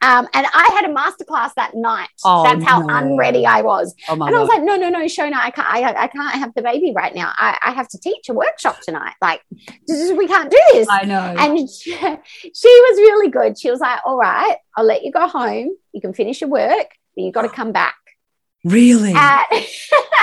um, 0.01 0.29
and 0.33 0.47
I 0.53 0.71
had 0.81 0.89
a 0.89 0.95
masterclass 0.95 1.55
that 1.55 1.73
night. 1.75 2.09
Oh, 2.25 2.45
That's 2.45 2.63
how 2.65 2.81
no. 2.81 2.95
unready 2.97 3.45
I 3.47 3.63
was. 3.63 3.95
Oh 4.09 4.15
my 4.17 4.29
and 4.29 4.37
I 4.37 4.39
was 4.39 4.49
God. 4.49 4.55
like, 4.59 4.65
no, 4.65 4.77
no, 4.77 4.89
no, 4.91 5.05
Shona, 5.07 5.35
I 5.35 5.51
can't, 5.51 5.67
I, 5.69 6.05
I 6.05 6.07
can't 6.07 6.35
have 6.37 6.55
the 6.55 6.63
baby 6.63 6.93
right 6.95 7.15
now. 7.15 7.33
I, 7.37 7.59
I 7.65 7.71
have 7.73 7.89
to 7.89 7.99
teach 7.99 8.29
a 8.29 8.33
workshop 8.35 8.81
tonight. 8.81 9.15
Like, 9.21 9.43
is- 9.89 10.13
we 10.13 10.29
can't 10.29 10.51
do 10.51 10.61
this. 10.73 10.87
I 10.89 11.05
know. 11.05 11.35
And 11.39 11.69
she, 11.71 11.91
she 11.93 11.99
was 12.69 12.97
really 12.99 13.29
good. 13.29 13.59
She 13.59 13.71
was 13.71 13.81
like, 13.81 14.01
all 14.05 14.17
right, 14.19 14.57
I'll 14.77 14.85
let 14.87 15.03
you 15.03 15.11
go 15.11 15.27
home. 15.27 15.77
You 15.93 16.01
can 16.01 16.13
finish 16.15 16.41
your 16.41 16.51
work, 16.51 16.89
but 17.17 17.23
you've 17.23 17.35
got 17.35 17.43
to 17.43 17.49
come 17.49 17.73
back. 17.73 17.97
really? 18.65 19.15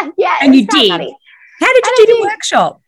And, 0.01 0.13
yeah. 0.17 0.37
And 0.41 0.55
you 0.55 0.67
did? 0.67 0.89
funny. 0.89 1.17
How 1.59 1.73
did 1.73 1.85
you 1.85 2.05
do 2.07 2.13
the 2.15 2.21
workshop? 2.29 2.81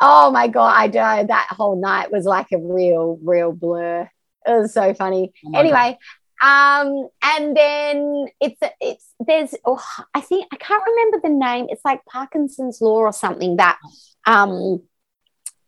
Oh 0.00 0.32
my 0.32 0.48
god, 0.48 0.74
I 0.76 0.86
know 0.88 1.26
that 1.28 1.46
whole 1.50 1.80
night 1.80 2.10
was 2.10 2.24
like 2.24 2.48
a 2.52 2.58
real, 2.58 3.18
real 3.22 3.52
blur. 3.52 4.10
It 4.46 4.52
was 4.52 4.72
so 4.74 4.94
funny. 4.94 5.32
Oh 5.46 5.58
anyway, 5.58 5.98
um, 6.42 7.08
and 7.22 7.56
then 7.56 8.26
it's 8.40 8.60
it's 8.80 9.06
there's 9.20 9.54
oh, 9.64 9.82
I 10.14 10.20
think 10.20 10.46
I 10.52 10.56
can't 10.56 10.82
remember 10.86 11.20
the 11.22 11.34
name. 11.34 11.66
It's 11.68 11.84
like 11.84 12.04
Parkinson's 12.06 12.80
law 12.80 12.98
or 12.98 13.12
something 13.12 13.56
that 13.56 13.78
um 14.26 14.82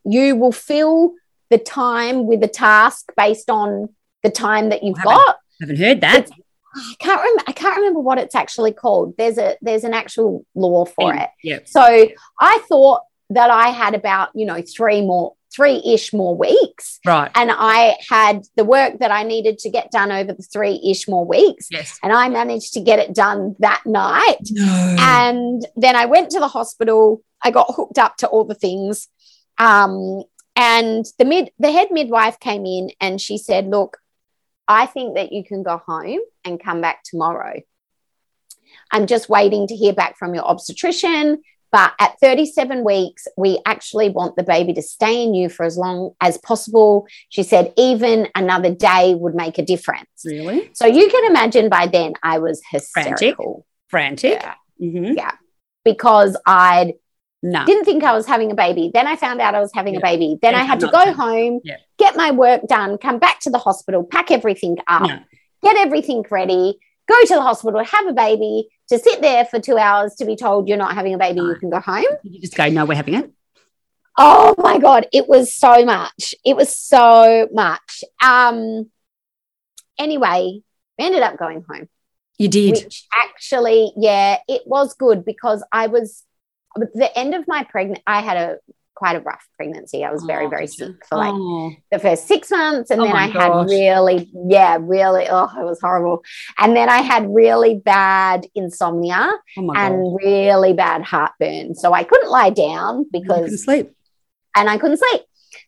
you 0.03 0.35
will 0.35 0.51
fill 0.51 1.13
the 1.49 1.57
time 1.57 2.27
with 2.27 2.43
a 2.43 2.47
task 2.47 3.11
based 3.17 3.49
on 3.49 3.89
the 4.23 4.29
time 4.29 4.69
that 4.69 4.83
you've 4.83 4.97
Haven't- 4.97 5.13
got. 5.15 5.35
haven't 5.61 5.77
heard 5.77 6.01
that. 6.01 6.15
It's- 6.19 6.39
I 6.77 6.93
can't 6.99 7.21
remember. 7.21 7.43
I 7.47 7.51
can't 7.53 7.77
remember 7.77 8.01
what 8.01 8.17
it's 8.17 8.35
actually 8.35 8.73
called. 8.73 9.15
There's 9.17 9.37
a 9.37 9.55
there's 9.61 9.85
an 9.85 9.93
actual 9.93 10.45
law 10.55 10.83
for 10.83 11.13
it. 11.13 11.29
Yeah. 11.41 11.59
So 11.65 11.81
I 11.81 12.59
thought 12.67 13.01
that 13.29 13.49
I 13.49 13.69
had 13.69 13.95
about, 13.95 14.29
you 14.35 14.45
know, 14.45 14.61
three 14.61 14.99
more, 15.01 15.35
three 15.55 15.81
ish 15.85 16.13
more 16.13 16.35
weeks. 16.35 16.99
Right. 17.05 17.31
And 17.35 17.51
I 17.53 17.97
had 18.09 18.43
the 18.55 18.65
work 18.65 18.99
that 18.99 19.11
I 19.11 19.23
needed 19.23 19.59
to 19.59 19.69
get 19.69 19.91
done 19.91 20.11
over 20.11 20.33
the 20.33 20.43
three 20.43 20.81
ish 20.83 21.07
more 21.07 21.25
weeks. 21.25 21.67
Yes. 21.71 21.99
And 22.03 22.11
I 22.11 22.29
managed 22.29 22.73
to 22.73 22.81
get 22.81 22.99
it 22.99 23.13
done 23.13 23.55
that 23.59 23.83
night. 23.85 24.37
No. 24.51 24.95
And 24.99 25.65
then 25.75 25.95
I 25.95 26.05
went 26.05 26.31
to 26.31 26.39
the 26.39 26.47
hospital. 26.47 27.23
I 27.41 27.51
got 27.51 27.73
hooked 27.75 27.97
up 27.97 28.17
to 28.17 28.27
all 28.27 28.43
the 28.43 28.55
things. 28.55 29.07
Um, 29.57 30.23
and 30.55 31.05
the 31.19 31.25
mid 31.25 31.51
the 31.59 31.71
head 31.71 31.89
midwife 31.91 32.39
came 32.39 32.65
in 32.65 32.91
and 33.01 33.19
she 33.19 33.37
said, 33.37 33.67
Look, 33.67 33.97
I 34.67 34.85
think 34.85 35.15
that 35.15 35.31
you 35.31 35.43
can 35.43 35.63
go 35.63 35.81
home 35.85 36.19
and 36.43 36.63
come 36.63 36.81
back 36.81 37.03
tomorrow. 37.03 37.61
I'm 38.91 39.07
just 39.07 39.29
waiting 39.29 39.67
to 39.67 39.75
hear 39.75 39.93
back 39.93 40.17
from 40.17 40.33
your 40.33 40.45
obstetrician. 40.45 41.41
But 41.75 41.91
at 41.99 42.17
37 42.21 42.85
weeks, 42.85 43.27
we 43.35 43.59
actually 43.65 44.07
want 44.07 44.37
the 44.37 44.43
baby 44.43 44.71
to 44.75 44.81
stay 44.81 45.21
in 45.23 45.33
you 45.33 45.49
for 45.49 45.65
as 45.65 45.77
long 45.77 46.11
as 46.21 46.37
possible. 46.37 47.05
She 47.27 47.43
said, 47.43 47.73
even 47.75 48.29
another 48.33 48.73
day 48.73 49.13
would 49.13 49.35
make 49.35 49.57
a 49.57 49.61
difference. 49.61 50.07
really? 50.23 50.69
So 50.73 50.85
you 50.85 51.09
can 51.09 51.25
imagine 51.29 51.67
by 51.67 51.87
then 51.87 52.13
I 52.23 52.39
was 52.39 52.61
hysterical. 52.71 53.65
Frantic. 53.89 54.41
Yeah. 54.41 54.53
Mhm. 54.81 55.29
Because 55.83 56.37
I 56.45 56.93
No. 57.43 57.65
didn't 57.65 57.83
think 57.83 58.05
I 58.05 58.13
was 58.13 58.25
having 58.25 58.51
a 58.51 58.55
baby. 58.55 58.89
Then 58.93 59.05
I 59.05 59.17
found 59.17 59.41
out 59.41 59.53
I 59.53 59.59
was 59.59 59.71
having 59.73 59.97
a 59.97 59.99
baby. 59.99 60.39
Then 60.41 60.55
I 60.55 60.63
had 60.63 60.79
to 60.79 60.87
go 60.87 61.03
done. 61.03 61.13
home, 61.13 61.59
Yeah. 61.65 61.75
get 61.99 62.15
my 62.15 62.31
work 62.31 62.61
done, 62.67 62.97
come 62.97 63.19
back 63.19 63.41
to 63.41 63.49
the 63.49 63.57
hospital, 63.67 64.05
pack 64.09 64.31
everything 64.31 64.77
up, 64.87 65.01
No. 65.09 65.19
get 65.61 65.75
everything 65.75 66.23
ready, 66.31 66.79
go 67.07 67.21
to 67.21 67.35
the 67.35 67.41
hospital, 67.41 67.83
have 67.83 68.07
a 68.07 68.13
baby, 68.13 68.67
to 68.89 68.99
sit 68.99 69.21
there 69.21 69.45
for 69.45 69.59
two 69.59 69.77
hours 69.77 70.15
to 70.15 70.25
be 70.25 70.35
told 70.35 70.67
you're 70.67 70.77
not 70.77 70.93
having 70.93 71.13
a 71.13 71.17
baby, 71.17 71.39
you 71.39 71.55
can 71.55 71.69
go 71.69 71.79
home. 71.79 72.05
You 72.23 72.41
just 72.41 72.55
go, 72.55 72.67
no, 72.69 72.85
we're 72.85 72.95
having 72.95 73.15
it. 73.15 73.31
Oh 74.17 74.55
my 74.57 74.77
God, 74.79 75.07
it 75.11 75.27
was 75.27 75.53
so 75.53 75.83
much. 75.83 76.35
It 76.45 76.55
was 76.55 76.75
so 76.77 77.47
much. 77.51 78.03
Um, 78.23 78.89
anyway, 79.99 80.61
we 80.97 81.05
ended 81.05 81.21
up 81.21 81.37
going 81.37 81.65
home. 81.67 81.89
You 82.37 82.47
did. 82.47 82.71
which 82.71 83.07
actually, 83.13 83.91
yeah, 83.97 84.37
it 84.47 84.63
was 84.65 84.93
good 84.93 85.25
because 85.25 85.63
I 85.71 85.87
was 85.87 86.23
at 86.75 86.93
the 86.93 87.17
end 87.17 87.33
of 87.33 87.47
my 87.47 87.63
pregnant. 87.63 88.01
I 88.05 88.21
had 88.21 88.37
a 88.37 88.57
quite 88.95 89.15
a 89.15 89.19
rough 89.19 89.45
pregnancy. 89.57 90.03
I 90.03 90.11
was 90.11 90.23
very, 90.23 90.45
Oh, 90.45 90.49
very 90.49 90.67
sick 90.67 90.95
for 91.07 91.17
like 91.17 91.33
Oh. 91.33 91.71
the 91.91 91.99
first 91.99 92.27
six 92.27 92.49
months, 92.49 92.89
and 92.91 93.01
Oh 93.01 93.05
then 93.05 93.15
I 93.15 93.27
had 93.27 93.51
really, 93.69 94.31
yeah, 94.47 94.77
really. 94.79 95.27
Oh, 95.29 95.49
it 95.59 95.63
was 95.65 95.79
horrible. 95.81 96.23
And 96.57 96.75
then 96.75 96.89
I 96.89 96.99
had 97.01 97.27
really 97.29 97.75
bad 97.75 98.47
insomnia 98.55 99.31
Oh 99.57 99.67
God. 99.67 99.77
and 99.77 100.15
really 100.15 100.73
bad 100.73 101.03
heartburn. 101.03 101.75
So 101.75 101.93
I 101.93 102.03
couldn't 102.03 102.29
lie 102.31 102.49
down 102.51 103.05
couldn't 103.11 103.11
because 103.11 103.63
sleep. 103.63 103.91
and 104.55 104.69
I 104.69 104.77
couldn't 104.77 104.97
sleep. 104.97 105.21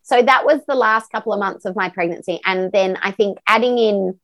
So 0.03 0.21
that 0.21 0.45
was 0.45 0.61
the 0.67 0.75
last 0.75 1.11
couple 1.11 1.33
of 1.33 1.39
months 1.39 1.65
of 1.65 1.75
my 1.75 1.89
pregnancy. 1.89 2.39
And 2.45 2.71
then 2.71 2.97
I 3.01 3.11
think 3.11 3.37
adding 3.47 3.77
in 3.77 4.19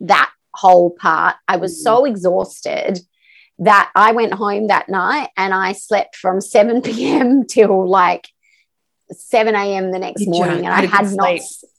that 0.00 0.30
whole 0.54 0.90
part, 0.90 1.36
I 1.48 1.56
was 1.56 1.82
so 1.82 2.04
exhausted 2.04 3.00
that 3.60 3.90
I 3.94 4.12
went 4.12 4.34
home 4.34 4.66
that 4.68 4.88
night 4.88 5.28
and 5.36 5.52
I 5.54 5.72
slept 5.72 6.16
from 6.16 6.40
7 6.40 6.82
p.m. 6.86 7.44
till 7.46 7.88
like 7.88 8.28
7 9.10 9.54
a.m. 9.54 9.90
the 9.92 9.98
next 9.98 10.22
You 10.22 10.30
morning. 10.30 10.66
And 10.66 10.74
I 10.74 10.86
had 10.86 11.12
not. 11.12 11.38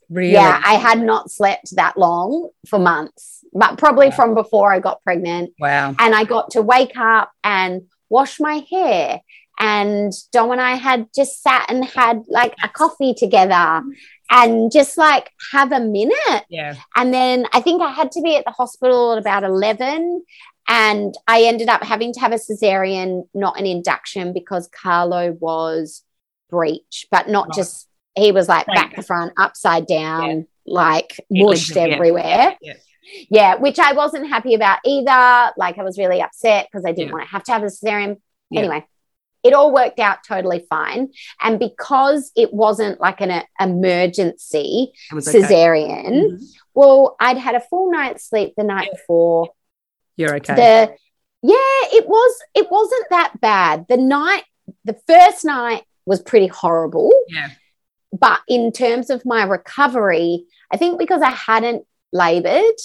Really? 0.09 0.33
yeah, 0.33 0.61
I 0.65 0.73
had 0.73 0.99
not 1.01 1.31
slept 1.31 1.73
that 1.77 1.97
long 1.97 2.49
for 2.67 2.77
months, 2.77 3.45
but 3.53 3.77
probably 3.77 4.07
Wow. 4.09 4.15
from 4.15 4.35
before 4.35 4.73
I 4.73 4.79
got 4.81 5.01
pregnant. 5.05 5.53
wow. 5.57 5.95
And 5.97 6.13
I 6.13 6.25
got 6.25 6.51
to 6.51 6.61
wake 6.61 6.97
up 6.97 7.31
and 7.45 7.83
wash 8.09 8.37
my 8.41 8.61
hair. 8.69 9.21
And 9.57 10.11
Dom 10.33 10.51
and 10.51 10.59
I 10.59 10.75
had 10.75 11.07
just 11.15 11.41
sat 11.41 11.65
and 11.69 11.85
had 11.85 12.23
like 12.27 12.55
a 12.61 12.67
coffee 12.67 13.13
together 13.13 13.81
and 14.29 14.69
just 14.69 14.97
like 14.97 15.29
have 15.53 15.71
a 15.71 15.79
minute. 15.79 16.43
Yeah. 16.49 16.75
And 16.95 17.13
then 17.13 17.45
I 17.53 17.61
think 17.61 17.81
I 17.81 17.91
had 17.91 18.11
to 18.13 18.21
be 18.21 18.35
at 18.35 18.43
the 18.43 18.51
hospital 18.51 19.13
at 19.13 19.17
about 19.17 19.43
11. 19.45 20.25
And 20.67 21.13
I 21.28 21.43
ended 21.43 21.69
up 21.69 21.84
having 21.84 22.13
to 22.13 22.19
have 22.19 22.32
a 22.32 22.36
cesarean, 22.36 23.24
not 23.34 23.60
an 23.60 23.65
induction, 23.65 24.32
because 24.34 24.67
Carlo 24.69 25.32
was 25.39 26.04
breech, 26.50 27.08
but 27.12 27.28
not 27.30 27.47
Right. 27.50 27.56
just, 27.56 27.88
he 28.15 28.32
was 28.32 28.47
like 28.47 28.67
Right. 28.67 28.76
back 28.76 28.95
to 28.95 29.04
front, 29.04 29.34
upside 29.38 29.86
down, 29.88 30.30
Yeah. 30.65 30.74
like 30.74 31.19
yeah, 31.30 31.45
everywhere. 31.78 32.58
yeah. 32.62 32.74
Yeah, 33.30 33.56
which 33.56 33.80
I 33.80 33.91
wasn't 33.93 34.30
happy 34.30 34.54
about 34.54 34.80
either. 34.86 35.52
Like 35.58 35.78
I 35.78 35.84
was 35.84 35.97
really 35.97 36.21
upset 36.21 36.67
because 36.71 36.86
I 36.86 36.91
didn't 36.93 37.12
want 37.12 37.26
to 37.26 37.32
have 37.32 37.43
to 37.45 37.52
have 37.52 37.63
a 37.63 37.65
cesarean. 37.65 38.17
Anyway, 38.56 38.86
it 39.43 39.54
all 39.54 39.74
worked 39.74 40.00
out 40.00 40.19
totally 40.26 40.65
fine. 40.69 41.10
And 41.41 41.58
because 41.60 42.32
it 42.36 42.54
wasn't 42.54 43.02
like 43.02 43.19
an 43.19 43.32
uh, 43.32 43.43
emergency 43.60 44.93
was 45.12 45.28
okay. 45.28 45.39
cesarean, 45.41 46.12
Mhm. 46.34 46.43
well, 46.74 47.15
I'd 47.19 47.38
had 47.38 47.56
a 47.56 47.60
full 47.60 47.91
night's 47.91 48.26
sleep 48.30 48.54
the 48.56 48.63
night 48.63 48.88
Yeah. 48.91 48.97
before. 48.97 49.50
You're 50.21 50.36
okay. 50.38 50.55
The 50.55 50.95
yeah, 51.43 51.97
it 51.97 52.07
was 52.07 52.39
it 52.55 52.69
wasn't 52.69 53.05
that 53.10 53.41
bad. 53.41 53.86
The 53.89 53.97
night, 53.97 54.43
the 54.86 54.97
first 55.07 55.43
night 55.43 55.84
was 56.05 56.21
pretty 56.21 56.47
horrible. 56.47 57.12
yeah. 57.27 57.49
But 58.12 58.41
in 58.47 58.71
terms 58.73 59.10
of 59.10 59.25
my 59.25 59.43
recovery, 59.43 60.45
I 60.69 60.77
think 60.77 60.99
because 60.99 61.21
I 61.21 61.29
hadn't 61.31 61.86
labored, 62.12 62.75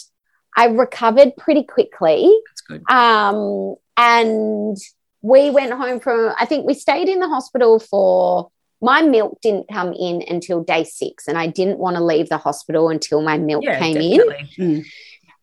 I 0.57 0.67
recovered 0.67 1.37
pretty 1.37 1.65
quickly. 1.65 2.31
That's 2.49 2.61
good. 2.63 2.91
Um, 2.91 3.75
and 3.97 4.77
we 5.23 5.51
went 5.51 5.73
home 5.73 5.99
from, 5.99 6.33
I 6.39 6.47
think 6.47 6.65
we 6.65 6.75
stayed 6.75 7.09
in 7.09 7.19
the 7.19 7.29
hospital 7.29 7.81
for, 7.81 8.51
my 8.81 9.03
milk 9.03 9.39
didn't 9.43 9.67
come 9.69 9.93
in 9.95 10.23
until 10.29 10.63
day 10.63 10.85
six. 10.85 11.27
And 11.27 11.37
I 11.37 11.49
didn't 11.49 11.79
want 11.79 11.97
to 11.97 12.05
leave 12.05 12.29
the 12.29 12.39
hospital 12.39 12.89
until 12.89 13.21
my 13.21 13.37
milk 13.37 13.65
Yeah, 13.65 13.79
came 13.81 13.97
in. 13.97 14.21
Mm. 14.59 14.87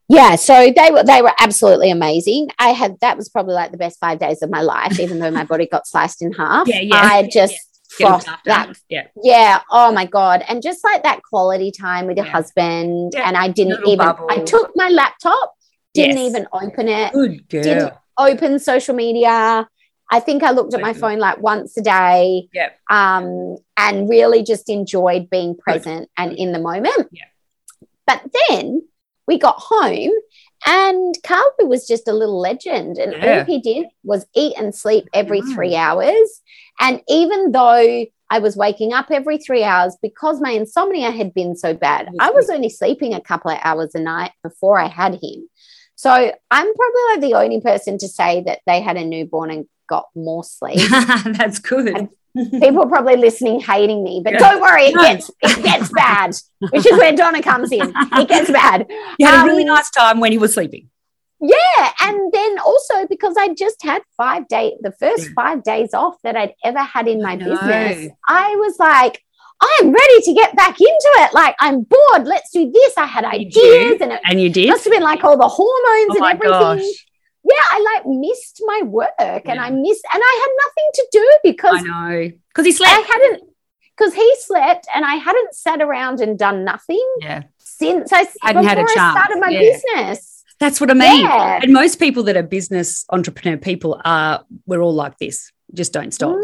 Yeah, 0.09 0.35
so 0.35 0.71
they 0.75 0.91
were 0.91 1.03
they 1.03 1.21
were 1.21 1.31
absolutely 1.39 1.89
amazing. 1.89 2.49
I 2.59 2.69
had 2.69 2.99
that 2.99 3.17
was 3.17 3.29
probably 3.29 3.53
like 3.55 3.71
the 3.71 3.77
best 3.77 3.99
five 3.99 4.19
days 4.19 4.41
of 4.41 4.49
my 4.49 4.61
life, 4.61 4.99
even 4.99 5.19
though 5.19 5.31
my 5.31 5.45
body 5.45 5.65
got 5.65 5.87
sliced 5.87 6.21
in 6.21 6.33
half. 6.33 6.67
Yeah, 6.67 6.81
yeah. 6.81 6.95
I 6.95 7.29
just 7.31 7.55
looked 7.99 8.27
that 8.45 8.73
Yeah. 8.89 9.07
yeah. 9.23 9.61
Oh 9.71 9.91
my 9.91 10.05
god. 10.05 10.43
And 10.47 10.61
just 10.61 10.83
like 10.83 11.03
that 11.03 11.21
quality 11.23 11.71
time 11.71 12.07
with 12.07 12.17
your 12.17 12.25
Yeah. 12.25 12.31
husband. 12.33 13.13
Yeah. 13.15 13.27
And 13.27 13.37
I 13.37 13.47
didn't 13.47 13.75
Little 13.79 13.93
even. 13.93 14.05
bubble. 14.05 14.27
I 14.29 14.39
took 14.39 14.71
my 14.75 14.89
laptop, 14.89 15.53
didn't 15.93 16.17
Yes. 16.17 16.29
even 16.29 16.47
open 16.51 16.87
it. 16.89 17.13
Good 17.13 17.49
girl. 17.49 17.63
Didn't 17.63 17.93
open 18.17 18.59
social 18.59 18.95
media. 18.95 19.67
I 20.11 20.19
think 20.19 20.43
I 20.43 20.51
looked 20.51 20.73
at 20.73 20.81
my 20.81 20.93
phone 20.93 21.17
like 21.19 21.39
once 21.41 21.77
a 21.77 21.81
day. 21.81 22.49
Yeah. 22.53 22.69
Um, 22.89 23.57
and 23.77 24.09
really 24.09 24.43
just 24.43 24.69
enjoyed 24.69 25.29
being 25.29 25.55
present 25.55 26.09
and 26.17 26.33
in 26.33 26.51
the 26.51 26.59
moment. 26.59 27.07
Yeah. 27.11 27.25
But 28.05 28.21
then 28.49 28.83
we 29.27 29.37
got 29.39 29.55
home 29.57 30.11
and 30.65 31.15
Carl 31.23 31.53
was 31.61 31.87
just 31.87 32.07
a 32.07 32.13
little 32.13 32.39
legend. 32.39 32.97
And 32.97 33.13
Yeah. 33.13 33.39
all 33.39 33.45
he 33.45 33.59
did 33.59 33.87
was 34.03 34.25
eat 34.35 34.53
and 34.57 34.73
sleep 34.73 35.05
every 35.13 35.41
Nice. 35.41 35.53
three 35.53 35.75
hours. 35.75 36.41
And 36.79 37.01
even 37.07 37.51
though 37.51 38.05
I 38.29 38.39
was 38.39 38.55
waking 38.55 38.93
up 38.93 39.11
every 39.11 39.37
three 39.37 39.63
hours 39.63 39.95
because 40.01 40.41
my 40.41 40.51
insomnia 40.51 41.11
had 41.11 41.33
been 41.33 41.55
so 41.55 41.73
bad, 41.73 42.09
I 42.19 42.31
was 42.31 42.49
only 42.49 42.69
sleeping 42.69 43.13
a 43.13 43.21
couple 43.21 43.51
of 43.51 43.59
hours 43.63 43.93
a 43.93 43.99
night 43.99 44.31
before 44.41 44.79
I 44.79 44.87
had 44.87 45.13
him. 45.21 45.47
So 45.95 46.09
I'm 46.11 46.33
probably 46.73 47.01
like 47.11 47.21
the 47.21 47.35
only 47.35 47.61
person 47.61 47.97
to 47.99 48.07
say 48.07 48.41
that 48.47 48.59
they 48.65 48.81
had 48.81 48.97
a 48.97 49.05
newborn 49.05 49.51
and 49.51 49.65
got 49.87 50.07
more 50.15 50.43
sleep. 50.43 50.89
That's 51.25 51.59
good. 51.59 51.87
And 51.95 52.09
People 52.35 52.83
are 52.83 52.87
probably 52.89 53.15
listening, 53.15 53.59
hating 53.59 54.03
me, 54.03 54.21
but 54.23 54.33
Yeah. 54.33 54.39
don't 54.39 54.61
worry, 54.61 54.85
it 54.85 54.93
gets 54.95 55.29
it 55.41 55.63
gets 55.63 55.89
bad, 55.91 56.35
which 56.71 56.85
is 56.85 56.97
where 56.97 57.13
Donna 57.15 57.41
comes 57.43 57.71
in. 57.71 57.93
It 58.13 58.27
gets 58.27 58.49
bad. 58.51 58.87
you 59.19 59.25
had 59.27 59.43
a 59.43 59.45
really 59.45 59.61
um, 59.63 59.75
nice 59.75 59.89
time 59.91 60.19
when 60.19 60.31
he 60.31 60.37
was 60.39 60.53
sleeping. 60.53 60.89
Yeah, 61.39 61.91
and 62.01 62.31
then 62.31 62.57
also 62.59 63.05
because 63.09 63.35
I 63.37 63.53
just 63.53 63.83
had 63.83 64.01
five 64.17 64.47
day 64.47 64.75
the 64.81 64.93
first 64.93 65.25
Yeah. 65.25 65.33
five 65.35 65.63
days 65.63 65.93
off 65.93 66.15
that 66.23 66.35
I'd 66.35 66.53
ever 66.63 66.79
had 66.79 67.07
in 67.07 67.21
my 67.21 67.33
I 67.33 67.35
business, 67.37 68.11
I 68.27 68.55
was 68.55 68.79
like, 68.79 69.21
I'm 69.61 69.91
ready 69.91 70.21
to 70.23 70.33
get 70.33 70.55
back 70.55 70.79
into 70.79 71.09
it. 71.23 71.33
Like 71.33 71.55
I'm 71.59 71.81
bored. 71.83 72.25
Let's 72.27 72.49
do 72.51 72.71
this. 72.71 72.97
I 72.97 73.05
had 73.05 73.25
ideas, 73.25 74.01
and 74.01 74.11
it 74.13 74.21
And 74.25 74.41
you 74.41 74.49
did? 74.49 74.69
must 74.69 74.85
have 74.85 74.91
been 74.93 75.03
like 75.03 75.23
all 75.23 75.37
the 75.37 75.47
hormones 75.47 76.17
Oh 76.19 76.23
and 76.25 76.25
everything. 76.33 76.87
gosh. 76.87 77.05
Yeah, 77.45 77.65
I 77.71 77.79
like 77.95 78.05
missed 78.07 78.61
my 78.65 78.81
work, 78.83 79.11
and 79.19 79.55
Yeah. 79.55 79.63
I 79.63 79.69
missed, 79.69 80.05
and 80.13 80.21
I 80.23 80.39
had 80.41 80.51
nothing 80.65 80.89
to 80.93 81.07
do 81.11 81.37
because 81.43 81.79
I 81.79 81.81
know. 81.81 82.31
Because 82.49 82.65
he 82.65 82.71
slept. 82.71 82.91
I 82.93 83.01
hadn't. 83.01 83.43
Because 83.97 84.13
he 84.13 84.35
slept, 84.39 84.87
and 84.95 85.05
I 85.05 85.15
hadn't 85.15 85.53
sat 85.53 85.81
around 85.81 86.19
and 86.21 86.39
done 86.39 86.63
nothing 86.63 87.05
Yeah. 87.21 87.43
since 87.59 88.11
I 88.13 88.25
Hadn't 88.41 88.63
had 88.63 88.77
a 88.79 88.83
before 88.83 89.01
I 89.01 89.11
started 89.11 89.39
my 89.39 89.49
Yeah. 89.49 89.59
business. 89.59 90.43
That's 90.59 90.79
what 90.79 90.89
I 90.89 90.93
mean. 90.93 91.21
Yeah. 91.25 91.59
And 91.61 91.73
most 91.73 91.99
people 91.99 92.23
that 92.23 92.37
are 92.37 92.43
business 92.43 93.05
entrepreneur 93.11 93.57
people 93.57 93.99
are, 94.05 94.43
we're 94.65 94.81
all 94.81 94.93
like 94.93 95.17
this. 95.17 95.51
Just 95.73 95.91
don't 95.93 96.13
stop. 96.13 96.37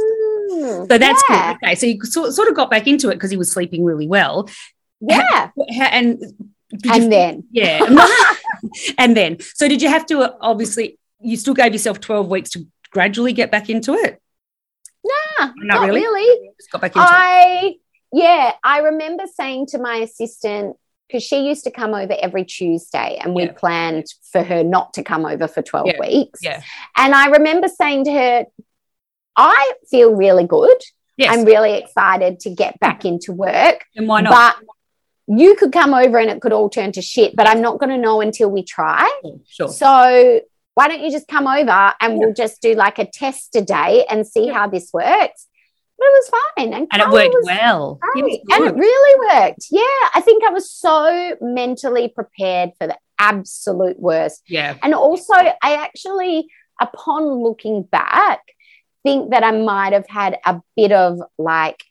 Mm, 0.51 0.87
So 0.91 0.97
that's 0.97 1.23
yeah. 1.29 1.53
good. 1.53 1.63
Okay. 1.63 1.75
So 1.75 1.85
you 1.85 2.03
sort, 2.03 2.33
sort 2.33 2.49
of 2.49 2.55
got 2.55 2.69
back 2.69 2.87
into 2.87 3.09
it 3.09 3.15
because 3.15 3.31
he 3.31 3.37
was 3.37 3.51
sleeping 3.51 3.83
really 3.85 4.07
well. 4.07 4.49
Yeah. 4.99 5.51
And 5.79 6.21
did 6.69 6.85
you- 6.85 6.91
And 6.93 7.11
then, 7.11 7.43
yeah. 7.51 7.79
and 8.97 9.15
then, 9.17 9.37
so 9.55 9.67
did 9.67 9.81
you 9.81 9.89
have 9.89 10.05
to 10.07 10.19
uh, 10.21 10.37
obviously, 10.41 10.97
you 11.21 11.35
still 11.37 11.53
gave 11.53 11.73
yourself 11.73 11.99
12 11.99 12.27
weeks 12.29 12.49
to 12.51 12.65
gradually 12.91 13.33
get 13.33 13.51
back 13.51 13.69
into 13.69 13.93
it? 13.93 14.21
nah, 15.03 15.45
Not 15.57 15.81
not, 15.81 15.87
really? 15.87 16.01
really. 16.01 16.49
Just 16.59 16.71
got 16.71 16.81
back 16.81 16.95
into 16.95 17.01
it. 17.01 17.09
I, 17.09 17.75
yeah, 18.11 18.53
I 18.63 18.79
remember 18.79 19.23
saying 19.33 19.67
to 19.67 19.77
my 19.79 19.97
assistant, 19.97 20.75
because 21.07 21.23
she 21.23 21.47
used 21.47 21.63
to 21.63 21.71
come 21.71 21.95
over 21.95 22.15
every 22.21 22.45
Tuesday 22.45 23.17
and 23.19 23.33
we 23.33 23.43
Yeah. 23.45 23.53
planned 23.53 24.05
for 24.31 24.43
her 24.43 24.63
not 24.63 24.93
to 24.93 25.03
come 25.03 25.25
over 25.25 25.47
for 25.47 25.61
12 25.63 25.87
Yeah. 25.87 25.99
weeks. 25.99 26.39
Yeah. 26.43 26.61
And 26.95 27.15
I 27.15 27.27
remember 27.27 27.67
saying 27.67 28.05
to 28.05 28.11
her, 28.11 28.45
I 29.35 29.73
feel 29.89 30.13
really 30.13 30.45
good. 30.45 30.77
Yes. 31.17 31.35
I'm 31.35 31.45
really 31.45 31.73
excited 31.77 32.39
to 32.41 32.49
get 32.51 32.79
back 32.79 33.05
into 33.05 33.33
work. 33.33 33.85
and 33.95 34.07
why 34.07 34.21
not? 34.21 34.31
But 34.31 34.65
you 35.29 35.55
could 35.55 35.71
come 35.71 35.93
over 35.93 36.17
and 36.17 36.29
it 36.29 36.41
could 36.41 36.51
all 36.53 36.69
turn 36.69 36.91
to 36.93 37.01
shit, 37.01 37.35
but 37.35 37.47
I'm 37.47 37.61
not 37.61 37.77
going 37.79 37.91
to 37.91 37.97
know 37.97 38.19
until 38.21 38.49
we 38.49 38.63
try. 38.63 39.07
sure. 39.47 39.67
So 39.69 40.41
why 40.73 40.87
don't 40.87 41.01
you 41.01 41.11
just 41.11 41.27
come 41.27 41.45
over 41.47 41.93
and 42.01 42.17
we'll 42.17 42.33
just 42.33 42.61
do 42.61 42.73
like 42.73 42.97
a 42.99 43.05
test 43.05 43.55
a 43.55 43.61
day 43.61 44.05
and 44.09 44.25
see 44.25 44.47
Yeah. 44.47 44.53
how 44.53 44.67
this 44.67 44.91
works? 44.93 45.47
But 45.97 46.05
it 46.05 46.13
was 46.13 46.29
fine. 46.55 46.73
And, 46.73 46.87
And 46.93 47.01
it 47.01 47.09
worked 47.09 47.35
well. 47.43 47.99
Great. 48.01 48.41
And 48.51 48.65
it 48.67 48.73
really 48.75 49.19
worked. 49.33 49.65
Yeah. 49.69 49.81
I 50.15 50.21
think 50.21 50.43
I 50.45 50.49
was 50.51 50.71
so 50.71 51.35
mentally 51.41 52.07
prepared 52.07 52.71
for 52.79 52.87
the 52.87 52.97
absolute 53.19 53.99
worst. 53.99 54.41
yeah. 54.47 54.77
And 54.81 54.93
also, 54.95 55.33
I 55.33 55.75
actually, 55.75 56.47
upon 56.81 57.43
looking 57.43 57.83
back, 57.83 58.39
think 59.03 59.31
that 59.31 59.43
I 59.43 59.51
might 59.51 59.91
have 59.93 60.07
had 60.07 60.39
a 60.45 60.61
bit 60.77 60.93
of 60.93 61.19
like, 61.37 61.83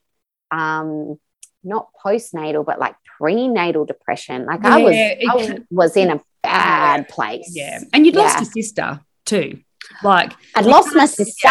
um, 0.50 1.20
not 1.64 1.88
postnatal, 2.04 2.64
but 2.64 2.78
like 2.78 2.94
prenatal 3.18 3.84
depression. 3.84 4.46
Like 4.46 4.64
I 4.64 4.78
was, 4.82 4.94
I 4.94 5.58
was 5.70 5.96
in 5.96 6.10
a 6.10 6.20
bad 6.42 7.08
place. 7.08 7.50
Yeah. 7.54 7.80
And 7.92 8.06
you'd 8.06 8.16
lost 8.16 8.36
Yeah. 8.36 8.40
your 8.42 8.50
sister 8.52 9.00
too. 9.24 9.60
Like 10.02 10.32
I'd 10.54 10.66
lost 10.66 10.94
my 10.94 11.06
sister. 11.06 11.48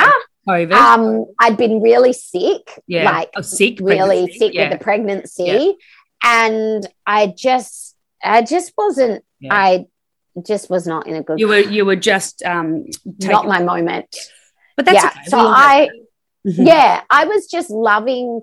COVID. 0.48 0.72
Um, 0.72 1.26
I'd 1.40 1.58
been 1.58 1.82
really 1.82 2.14
sick, 2.14 2.82
yeah. 2.88 3.04
like 3.12 3.30
Oh, 3.36 3.42
sick. 3.42 3.80
really 3.82 4.32
sick 4.32 4.54
yeah. 4.54 4.70
with 4.70 4.80
the 4.80 4.84
pregnancy, 4.84 5.76
and 6.24 6.88
I 7.06 7.34
just, 7.38 7.98
I 8.24 8.44
just 8.44 8.72
wasn't. 8.78 9.26
Yeah. 9.42 9.54
I 9.54 9.86
just 10.46 10.70
was 10.70 10.88
not 10.88 11.06
in 11.06 11.16
a 11.16 11.22
good. 11.24 11.40
You 11.40 11.50
were 11.50 11.60
you 11.60 11.84
were 11.84 11.98
just 11.98 12.44
um 12.44 12.86
not 13.20 13.46
my 13.46 13.62
moment. 13.62 14.16
but 14.78 14.86
that's 14.86 15.04
yeah. 15.04 15.10
okay. 15.10 15.24
So 15.28 15.38
I, 15.38 15.90
that. 16.46 16.54
yeah, 16.64 17.02
I 17.10 17.26
was 17.26 17.48
just 17.48 17.70
loving, 17.70 18.42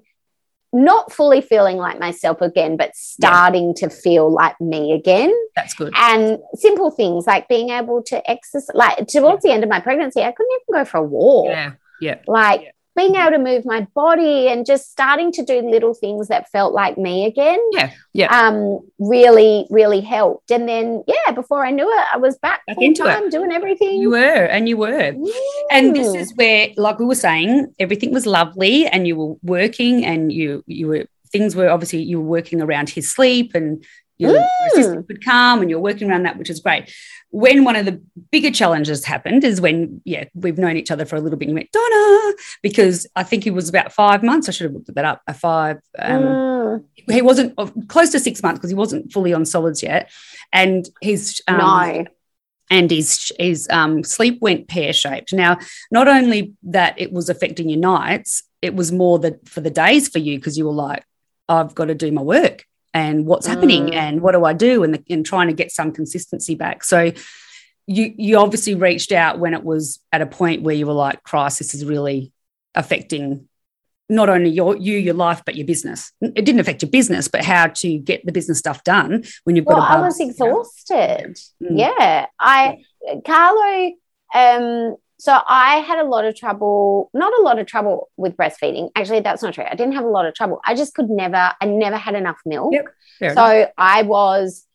not 0.75 1.13
fully 1.13 1.41
feeling 1.41 1.77
like 1.77 2.01
myself 2.01 2.41
again, 2.41 2.77
but 2.77 2.95
starting 2.97 3.75
to 3.75 3.89
feel 3.89 4.31
like 4.31 4.61
me 4.61 4.93
again. 4.93 5.33
that's 5.55 5.73
good. 5.73 5.93
And 5.97 6.39
simple 6.55 6.91
things 6.91 7.27
like 7.27 7.49
being 7.49 7.71
able 7.71 8.03
to 8.03 8.31
exercise. 8.31 8.75
Like 8.75 9.07
towards 9.07 9.45
the 9.45 9.53
end 9.53 9.63
of 9.63 9.71
my 9.71 9.81
pregnancy, 9.81 10.21
I 10.21 10.33
couldn't 10.33 10.51
even 10.69 10.83
go 10.83 10.85
for 10.85 10.99
a 10.99 11.03
walk. 11.03 11.49
Yeah. 11.49 11.73
Yeah. 12.01 12.19
Like 12.27 12.75
being 12.97 13.17
able 13.17 13.33
to 13.33 13.39
move 13.39 13.65
my 13.65 13.87
body 13.95 14.49
and 14.49 14.65
just 14.65 14.91
starting 14.91 15.33
to 15.33 15.45
do 15.45 15.61
little 15.69 15.95
things 15.95 16.29
that 16.29 16.49
felt 16.51 16.73
like 16.73 16.97
me 16.97 17.27
again. 17.27 17.59
Yeah. 17.73 17.91
Yeah. 18.13 18.27
Um, 18.37 18.81
really, 18.99 19.67
really 19.71 20.01
helped. 20.01 20.51
And 20.51 20.69
then, 20.69 21.03
yeah, 21.07 21.33
before 21.33 21.65
I 21.67 21.71
knew 21.71 21.91
it, 21.91 22.05
I 22.13 22.19
was 22.19 22.39
back, 22.39 22.63
Back 22.67 22.77
into 22.81 23.03
it. 23.03 23.07
full-time 23.13 23.31
doing 23.31 23.51
everything. 23.53 24.01
You 24.01 24.11
were, 24.11 24.45
and 24.45 24.69
you 24.69 24.77
were. 24.77 25.13
And 25.71 25.97
this 25.97 26.09
Mm. 26.09 26.21
is 26.21 26.33
where, 26.37 26.69
like 26.77 26.99
we 26.99 27.07
were 27.07 27.15
saying, 27.15 27.75
everything 27.79 28.13
was 28.13 28.27
lovely, 28.27 28.87
and 28.87 29.07
you 29.09 29.17
were 29.17 29.35
working, 29.43 30.05
and 30.05 30.33
you 30.33 30.63
you 30.67 30.87
were 30.89 31.07
things 31.33 31.57
were 31.57 31.69
obviously 31.69 32.01
you 32.01 32.21
were 32.21 32.29
working 32.29 32.63
around 32.63 32.89
his 32.91 33.13
sleep, 33.13 33.53
and 33.55 33.85
your 34.19 34.33
Mm. 34.33 34.47
assistant 34.73 35.07
could 35.09 35.25
come, 35.25 35.61
and 35.61 35.71
you're 35.71 35.81
working 35.81 36.11
around 36.11 36.25
that, 36.25 36.39
which 36.39 36.51
is 36.51 36.61
great. 36.61 36.93
When 37.31 37.65
one 37.65 37.75
of 37.75 37.85
the 37.85 38.01
bigger 38.31 38.51
challenges 38.51 39.05
happened 39.05 39.43
is 39.43 39.61
when, 39.61 40.01
yeah, 40.05 40.25
we've 40.35 40.57
known 40.59 40.77
each 40.77 40.91
other 40.93 41.05
for 41.05 41.17
a 41.17 41.21
little 41.21 41.39
bit. 41.39 41.49
And 41.49 41.55
went 41.57 41.73
Donna 41.73 42.33
because 42.63 43.09
I 43.17 43.25
think 43.25 43.43
he 43.43 43.51
was 43.51 43.69
about 43.69 43.93
five 43.93 44.23
months. 44.23 44.49
I 44.49 44.53
should 44.53 44.67
have 44.67 44.75
looked 44.75 44.89
at 44.89 44.95
that 44.95 45.05
up. 45.05 45.23
A 45.27 45.35
five. 45.35 45.79
Um, 45.99 46.23
Mm. 46.23 46.85
He 47.11 47.23
wasn't 47.23 47.55
uh, 47.59 47.69
close 47.89 48.11
to 48.11 48.19
six 48.19 48.43
months 48.43 48.59
because 48.59 48.71
he 48.71 48.77
wasn't 48.77 49.13
fully 49.13 49.33
on 49.33 49.45
solids 49.45 49.83
yet, 49.83 50.11
and 50.53 50.89
his 51.01 51.41
um, 51.47 51.59
no. 51.59 52.05
and 52.71 52.91
his 52.91 53.31
his 53.39 53.69
um, 53.71 54.03
sleep 54.03 54.41
went 54.41 54.67
pear 54.69 54.93
shaped. 54.93 55.33
Now, 55.33 55.59
not 55.93 56.09
only 56.09 56.55
that 56.65 56.95
it 56.99 57.13
was 57.13 57.29
affecting 57.29 57.69
your 57.69 57.79
nights, 57.81 58.43
it 58.63 58.75
was 58.75 58.91
more 58.91 59.19
that 59.21 59.49
for 59.49 59.61
the 59.61 59.71
days 59.71 60.09
for 60.09 60.19
you 60.19 60.39
because 60.39 60.57
you 60.59 60.65
were 60.67 60.73
like, 60.73 61.05
I've 61.49 61.75
got 61.75 61.87
to 61.87 61.95
do 61.95 62.11
my 62.11 62.23
work 62.23 62.65
and 62.95 63.27
what's 63.27 63.47
happening 63.47 63.87
Mm. 63.89 63.95
and 63.95 64.21
what 64.23 64.33
do 64.33 64.45
I 64.45 64.53
do 64.55 64.85
and, 64.85 64.95
the, 64.95 65.03
and 65.11 65.27
trying 65.27 65.49
to 65.49 65.53
get 65.53 65.71
some 65.73 65.93
consistency 65.93 66.55
back. 66.55 66.85
So 66.85 67.13
you 67.87 68.15
you 68.17 68.39
obviously 68.39 68.75
reached 68.75 69.13
out 69.13 69.39
when 69.39 69.53
it 69.53 69.63
was 69.65 70.01
at 70.13 70.23
a 70.23 70.27
point 70.27 70.63
where 70.63 70.75
you 70.75 70.87
were 70.87 70.95
like, 70.95 71.23
Christ, 71.25 71.59
this 71.59 71.75
is 71.75 71.85
really 71.85 72.33
affecting 72.75 73.49
not 74.09 74.29
only 74.29 74.51
your 74.51 74.77
you 74.77 74.97
your 74.99 75.15
life 75.15 75.43
but 75.45 75.55
your 75.57 75.67
business. 75.67 76.13
It 76.21 76.45
didn't 76.45 76.61
affect 76.61 76.83
your 76.83 76.91
business, 76.91 77.27
but 77.29 77.43
how 77.45 77.67
to 77.69 77.99
get 77.99 78.25
the 78.25 78.33
business 78.33 78.59
stuff 78.59 78.85
done 78.85 79.25
when 79.45 79.57
you've 79.57 79.65
got 79.67 79.79
Well, 79.79 79.83
a 79.83 79.89
I 79.89 80.01
was 80.01 80.19
you 80.21 80.27
know? 80.27 80.31
exhausted. 80.31 81.37
Mm. 81.63 81.79
Yeah. 81.79 82.27
I, 82.39 82.85
Carlo, 83.27 83.93
um, 84.35 84.97
so 85.19 85.39
I 85.49 85.77
had 85.77 85.99
a 85.99 86.05
lot 86.05 86.25
of 86.25 86.35
trouble, 86.37 87.11
not 87.15 87.33
a 87.39 87.43
lot 87.43 87.59
of 87.59 87.67
trouble 87.67 88.11
with 88.17 88.37
breastfeeding. 88.37 88.91
Actually, 88.97 89.21
that's 89.21 89.43
not 89.43 89.55
true. 89.55 89.65
I 89.65 89.75
didn't 89.75 89.95
have 89.95 90.05
a 90.05 90.09
lot 90.09 90.27
of 90.27 90.35
trouble. 90.35 90.61
I 90.65 90.75
just 90.75 90.95
could 90.95 91.09
never, 91.09 91.53
I 91.61 91.65
never 91.67 91.97
had 91.97 92.15
enough 92.15 92.39
milk. 92.45 92.73
Yep, 92.75 92.87
Fair 93.19 93.33
enough. 93.33 93.47
So 93.47 93.73
I 93.79 94.03
was 94.03 94.67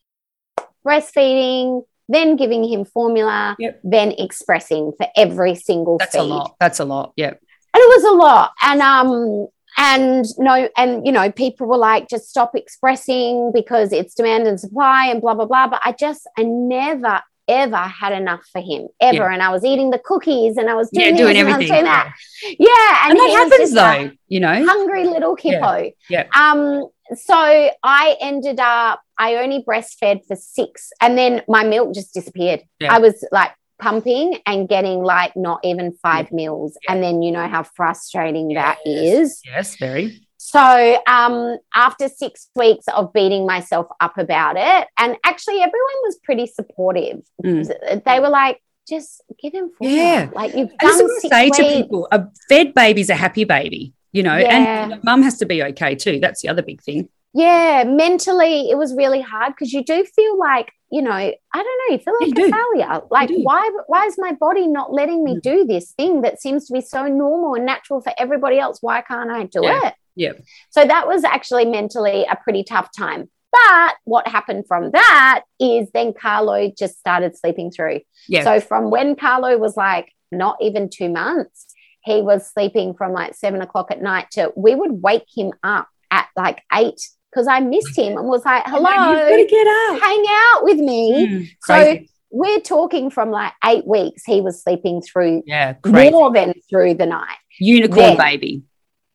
breastfeeding, 0.85 1.83
then 2.07 2.35
giving 2.35 2.63
him 2.63 2.85
formula, 2.85 3.55
Yep. 3.59 3.81
then 3.83 4.11
expressing 4.17 4.93
for 4.97 5.07
every 5.15 5.55
single 5.55 5.97
That's 5.97 6.13
feed. 6.15 6.21
a 6.21 6.23
lot. 6.23 6.55
That's 6.59 6.79
a 6.79 6.85
lot. 6.85 7.13
Yeah. 7.15 7.27
And 7.31 7.37
it 7.75 7.89
was 7.89 8.03
a 8.03 8.11
lot. 8.15 8.51
And 8.63 8.81
um 8.81 9.47
and 9.77 10.25
no, 10.37 10.67
and 10.77 11.05
you 11.05 11.11
know, 11.11 11.31
people 11.31 11.67
were 11.67 11.77
like, 11.77 12.09
just 12.09 12.29
stop 12.29 12.55
expressing 12.55 13.51
because 13.53 13.93
it's 13.93 14.15
demand 14.15 14.47
and 14.47 14.59
supply 14.59 15.05
and 15.07 15.21
blah 15.21 15.35
blah 15.35 15.45
blah. 15.45 15.67
But 15.67 15.81
I 15.85 15.91
just 15.91 16.27
I 16.37 16.43
never 16.43 17.21
ever 17.49 17.75
had 17.75 18.13
enough 18.13 18.45
for 18.53 18.61
him 18.61 18.87
ever. 19.01 19.15
Yeah. 19.17 19.33
And 19.33 19.43
I 19.43 19.49
was 19.49 19.65
eating 19.65 19.89
the 19.89 19.99
cookies 19.99 20.55
and 20.55 20.69
I 20.69 20.75
was 20.75 20.89
doing 20.91 21.15
Yeah, 21.17 21.23
doing 21.23 21.37
and 21.37 21.49
everything. 21.49 21.73
doing 21.73 21.83
that. 21.85 22.13
Yeah. 22.43 23.09
And, 23.09 23.17
he 23.17 23.27
that 23.27 23.49
happens 23.51 23.73
though, 23.73 24.11
you 24.27 24.39
know. 24.39 24.65
hungry 24.65 25.05
little 25.05 25.35
kippo. 25.35 25.91
Yeah. 26.09 26.27
Um, 26.35 26.87
so 27.15 27.35
I 27.35 28.15
ended 28.21 28.59
up, 28.59 29.01
I 29.17 29.37
only 29.37 29.63
breastfed 29.67 30.27
for 30.27 30.35
six, 30.35 30.91
and 31.01 31.17
then 31.17 31.41
my 31.47 31.63
milk 31.63 31.93
just 31.93 32.13
disappeared. 32.13 32.61
Yeah. 32.79 32.93
I 32.93 32.99
was 32.99 33.25
like 33.31 33.51
pumping 33.79 34.37
and 34.45 34.69
getting 34.69 35.01
like 35.01 35.35
not 35.35 35.59
even 35.63 35.93
five 36.03 36.31
mils. 36.31 36.77
And 36.87 37.01
then 37.01 37.21
you 37.21 37.31
know 37.31 37.47
how 37.47 37.63
frustrating 37.63 38.53
that 38.53 38.77
is. 38.85 39.41
Yes, 39.45 39.75
very. 39.77 40.27
So 40.51 40.99
um, 41.05 41.57
after 41.75 42.09
six 42.09 42.49
weeks 42.55 42.85
of 42.95 43.13
beating 43.13 43.45
myself 43.45 43.85
up 43.99 44.17
about 44.17 44.55
it, 44.57 44.87
and 44.97 45.15
actually 45.23 45.57
everyone 45.57 45.99
was 46.05 46.17
pretty 46.23 46.47
supportive. 46.47 47.19
Mm. 47.45 48.03
They 48.03 48.19
were 48.19 48.29
like, 48.29 48.59
just 48.87 49.21
give 49.39 49.53
him 49.53 49.69
formula. 49.77 50.03
Yeah. 50.03 50.29
Like 50.33 50.55
you've 50.55 50.75
done 50.79 51.07
six 51.19 51.29
say 51.29 51.49
to 51.51 51.63
people: 51.63 52.07
a 52.11 52.25
fed 52.49 52.73
baby's 52.73 53.11
a 53.11 53.15
happy 53.15 53.43
baby, 53.43 53.93
you 54.11 54.23
know, 54.23 54.37
Yeah. 54.37 54.89
and 54.93 55.03
mum 55.03 55.21
has 55.21 55.37
to 55.37 55.45
be 55.45 55.61
okay 55.61 55.93
too. 55.93 56.19
That's 56.19 56.41
the 56.41 56.49
other 56.49 56.63
big 56.63 56.81
thing. 56.81 57.09
Yeah, 57.31 57.83
mentally 57.85 58.71
it 58.71 58.77
was 58.79 58.95
really 58.95 59.21
hard 59.21 59.53
because 59.53 59.71
you 59.71 59.83
do 59.83 60.03
feel 60.03 60.39
like, 60.39 60.71
you 60.91 61.03
know, 61.03 61.11
I 61.11 61.31
don't 61.53 61.63
know, 61.63 61.95
you 61.95 61.99
feel 61.99 62.15
like 62.19 62.35
you 62.35 62.45
a 62.45 62.47
do. 62.47 62.51
failure. 62.51 63.01
Like 63.11 63.29
why 63.43 63.69
why 63.85 64.07
is 64.07 64.15
my 64.17 64.31
body 64.31 64.65
not 64.65 64.91
letting 64.91 65.23
me 65.23 65.35
Mm. 65.35 65.41
do 65.43 65.65
this 65.65 65.91
thing 65.91 66.21
that 66.21 66.41
seems 66.41 66.65
to 66.65 66.73
be 66.73 66.81
so 66.81 67.05
normal 67.05 67.53
and 67.53 67.67
natural 67.67 68.01
for 68.01 68.13
everybody 68.17 68.57
else? 68.57 68.79
Why 68.81 69.01
can't 69.01 69.29
I 69.29 69.43
do 69.43 69.59
Yeah. 69.61 69.89
it? 69.89 69.93
Yeah. 70.19 70.33
So 70.69 70.85
that 70.85 71.07
was 71.07 71.23
actually 71.23 71.65
mentally 71.65 72.25
a 72.29 72.35
pretty 72.35 72.63
tough 72.63 72.89
time. 72.95 73.29
But 73.51 73.95
what 74.03 74.27
happened 74.27 74.65
from 74.67 74.91
that 74.91 75.41
is 75.59 75.89
then 75.93 76.13
Carlo 76.13 76.71
just 76.77 76.99
started 76.99 77.35
sleeping 77.35 77.71
through. 77.71 78.01
Yeah. 78.27 78.43
So 78.43 78.59
from 78.59 78.91
when 78.91 79.15
Carlo 79.15 79.57
was 79.57 79.75
like 79.75 80.11
not 80.31 80.57
even 80.61 80.89
two 80.89 81.09
months, 81.09 81.65
he 82.03 82.21
was 82.21 82.45
sleeping 82.51 82.93
from 82.93 83.11
like 83.13 83.33
seven 83.35 83.61
o'clock 83.61 83.89
at 83.91 84.01
night 84.01 84.27
to 84.33 84.51
we 84.55 84.75
would 84.75 85.01
wake 85.01 85.25
him 85.35 85.51
up 85.63 85.87
at 86.11 86.27
like 86.35 86.61
eight 86.73 87.01
because 87.31 87.47
I 87.47 87.59
missed 87.59 87.97
him 87.97 88.17
and 88.17 88.27
was 88.27 88.43
like, 88.45 88.63
hello, 88.65 89.37
to 89.37 89.47
get 89.49 89.67
up. 89.67 90.01
hang 90.01 90.23
out 90.29 90.63
with 90.63 90.77
me. 90.77 91.27
Mm, 91.27 91.47
So 91.63 91.99
we're 92.31 92.59
talking 92.61 93.09
from 93.09 93.31
like 93.31 93.53
eight 93.65 93.85
weeks, 93.87 94.23
he 94.25 94.41
was 94.41 94.61
sleeping 94.61 95.01
through 95.01 95.41
yeah, 95.47 95.73
crazy. 95.73 96.11
more 96.11 96.31
than 96.31 96.53
through 96.69 96.93
the 96.95 97.05
night. 97.07 97.37
Unicorn 97.59 97.97
Then- 97.99 98.17
baby. 98.17 98.63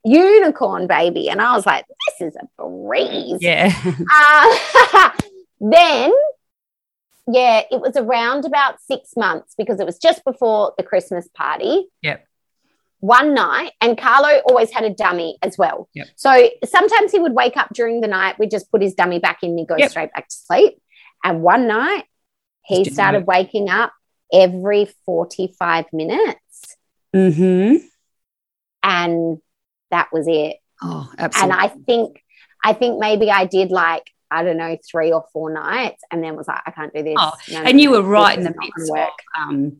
Unicorn 0.04 0.86
baby. 0.86 1.28
And 1.30 1.40
I 1.40 1.54
was 1.56 1.64
like, 1.66 1.84
this 2.18 2.28
is 2.28 2.36
a 2.36 2.62
breeze. 2.62 3.38
Yeah. 3.40 3.72
Uh, 4.12 5.10
then, 5.60 6.12
yeah, 7.26 7.62
it 7.70 7.80
was 7.80 7.96
around 7.96 8.44
about 8.44 8.80
six 8.82 9.16
months 9.16 9.54
because 9.56 9.80
it 9.80 9.86
was 9.86 9.98
just 9.98 10.24
before 10.24 10.74
the 10.76 10.82
Christmas 10.84 11.26
party. 11.34 11.86
Yep. 12.02 12.26
One 13.00 13.34
night, 13.34 13.72
and 13.82 13.98
Carlo 13.98 14.40
always 14.48 14.70
had 14.70 14.84
a 14.84 14.90
dummy 14.90 15.36
as 15.42 15.58
well. 15.58 15.88
Yep. 15.94 16.06
So 16.16 16.48
sometimes 16.64 17.12
he 17.12 17.18
would 17.18 17.32
wake 17.34 17.56
up 17.56 17.68
during 17.74 18.00
the 18.00 18.08
night. 18.08 18.38
we'd 18.38 18.50
just 18.50 18.70
put 18.70 18.80
his 18.82 18.94
dummy 18.94 19.18
back 19.18 19.42
in, 19.42 19.50
and 19.50 19.58
he'd 19.58 19.68
go 19.68 19.76
Yep. 19.76 19.90
straight 19.90 20.12
back 20.12 20.28
to 20.28 20.34
sleep. 20.36 20.80
And 21.22 21.42
one 21.42 21.66
night, 21.66 22.04
he 22.64 22.82
didn't 22.84 22.94
started 22.94 23.26
work. 23.26 23.36
waking 23.36 23.68
up 23.68 23.92
every 24.32 24.86
45 25.06 25.86
minutes. 25.92 26.76
mm-hmm. 27.14 27.76
And 28.82 29.38
that 29.90 30.08
was 30.12 30.26
it. 30.28 30.56
Oh, 30.82 31.10
and. 31.18 31.52
I 31.52 31.68
think 31.68 32.22
I 32.64 32.72
think 32.72 32.98
maybe 32.98 33.30
I 33.30 33.46
did 33.46 33.70
like 33.70 34.10
I 34.30 34.42
don't 34.42 34.56
know 34.56 34.76
three 34.90 35.12
or 35.12 35.24
four 35.32 35.52
nights, 35.52 36.02
and 36.10 36.22
then 36.22 36.34
was 36.36 36.48
like 36.48 36.60
I 36.66 36.70
can't 36.72 36.92
do 36.92 37.02
this. 37.02 37.14
Oh, 37.16 37.32
No, 37.50 37.62
no, 37.62 37.68
and 37.68 37.80
you 37.80 37.90
no, 37.90 38.00
were 38.00 38.08
right 38.08 38.36
in 38.36 38.44
the 38.44 38.54
midst 38.58 38.88
gonna 38.88 39.02
of 39.02 39.08
um, 39.36 39.78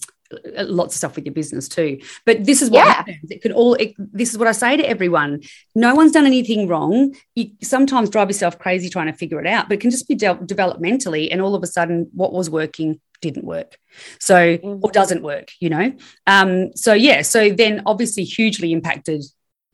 lots 0.67 0.95
of 0.95 0.99
stuff 0.99 1.17
with 1.17 1.25
your 1.27 1.35
business 1.35 1.69
too. 1.69 1.99
But 2.25 2.45
this 2.45 2.63
is 2.63 2.71
what 2.71 2.87
Yeah. 2.87 2.93
happens. 2.95 3.31
It 3.31 3.43
could 3.43 3.53
all. 3.53 3.75
It, 3.75 3.95
this 3.99 4.31
is 4.31 4.39
what 4.39 4.47
I 4.47 4.53
say 4.53 4.77
to 4.77 4.89
everyone. 4.89 5.43
No 5.75 5.95
one's 5.95 6.13
done 6.13 6.27
anything 6.27 6.69
wrong. 6.69 7.15
You 7.35 7.51
sometimes 7.63 8.11
drive 8.11 8.29
yourself 8.29 8.59
crazy 8.59 8.89
trying 8.89 9.07
to 9.07 9.13
figure 9.13 9.41
it 9.41 9.47
out, 9.47 9.69
but 9.69 9.75
it 9.75 9.81
can 9.81 9.91
just 9.91 10.07
be 10.07 10.15
de- 10.15 10.35
developmentally, 10.37 11.29
and 11.33 11.41
all 11.41 11.55
of 11.55 11.63
a 11.63 11.67
sudden, 11.67 12.09
what 12.15 12.33
was 12.33 12.49
working 12.49 13.01
didn't 13.21 13.45
work. 13.45 13.79
So 14.21 14.59
Mhm. 14.59 14.81
or 14.83 14.91
doesn't 14.93 15.23
work. 15.23 15.51
You 15.59 15.71
know. 15.71 15.93
Um. 16.27 16.77
So 16.77 16.93
yeah. 16.93 17.23
So 17.23 17.51
then, 17.51 17.83
obviously, 17.87 18.25
hugely 18.25 18.73
impacted 18.73 19.25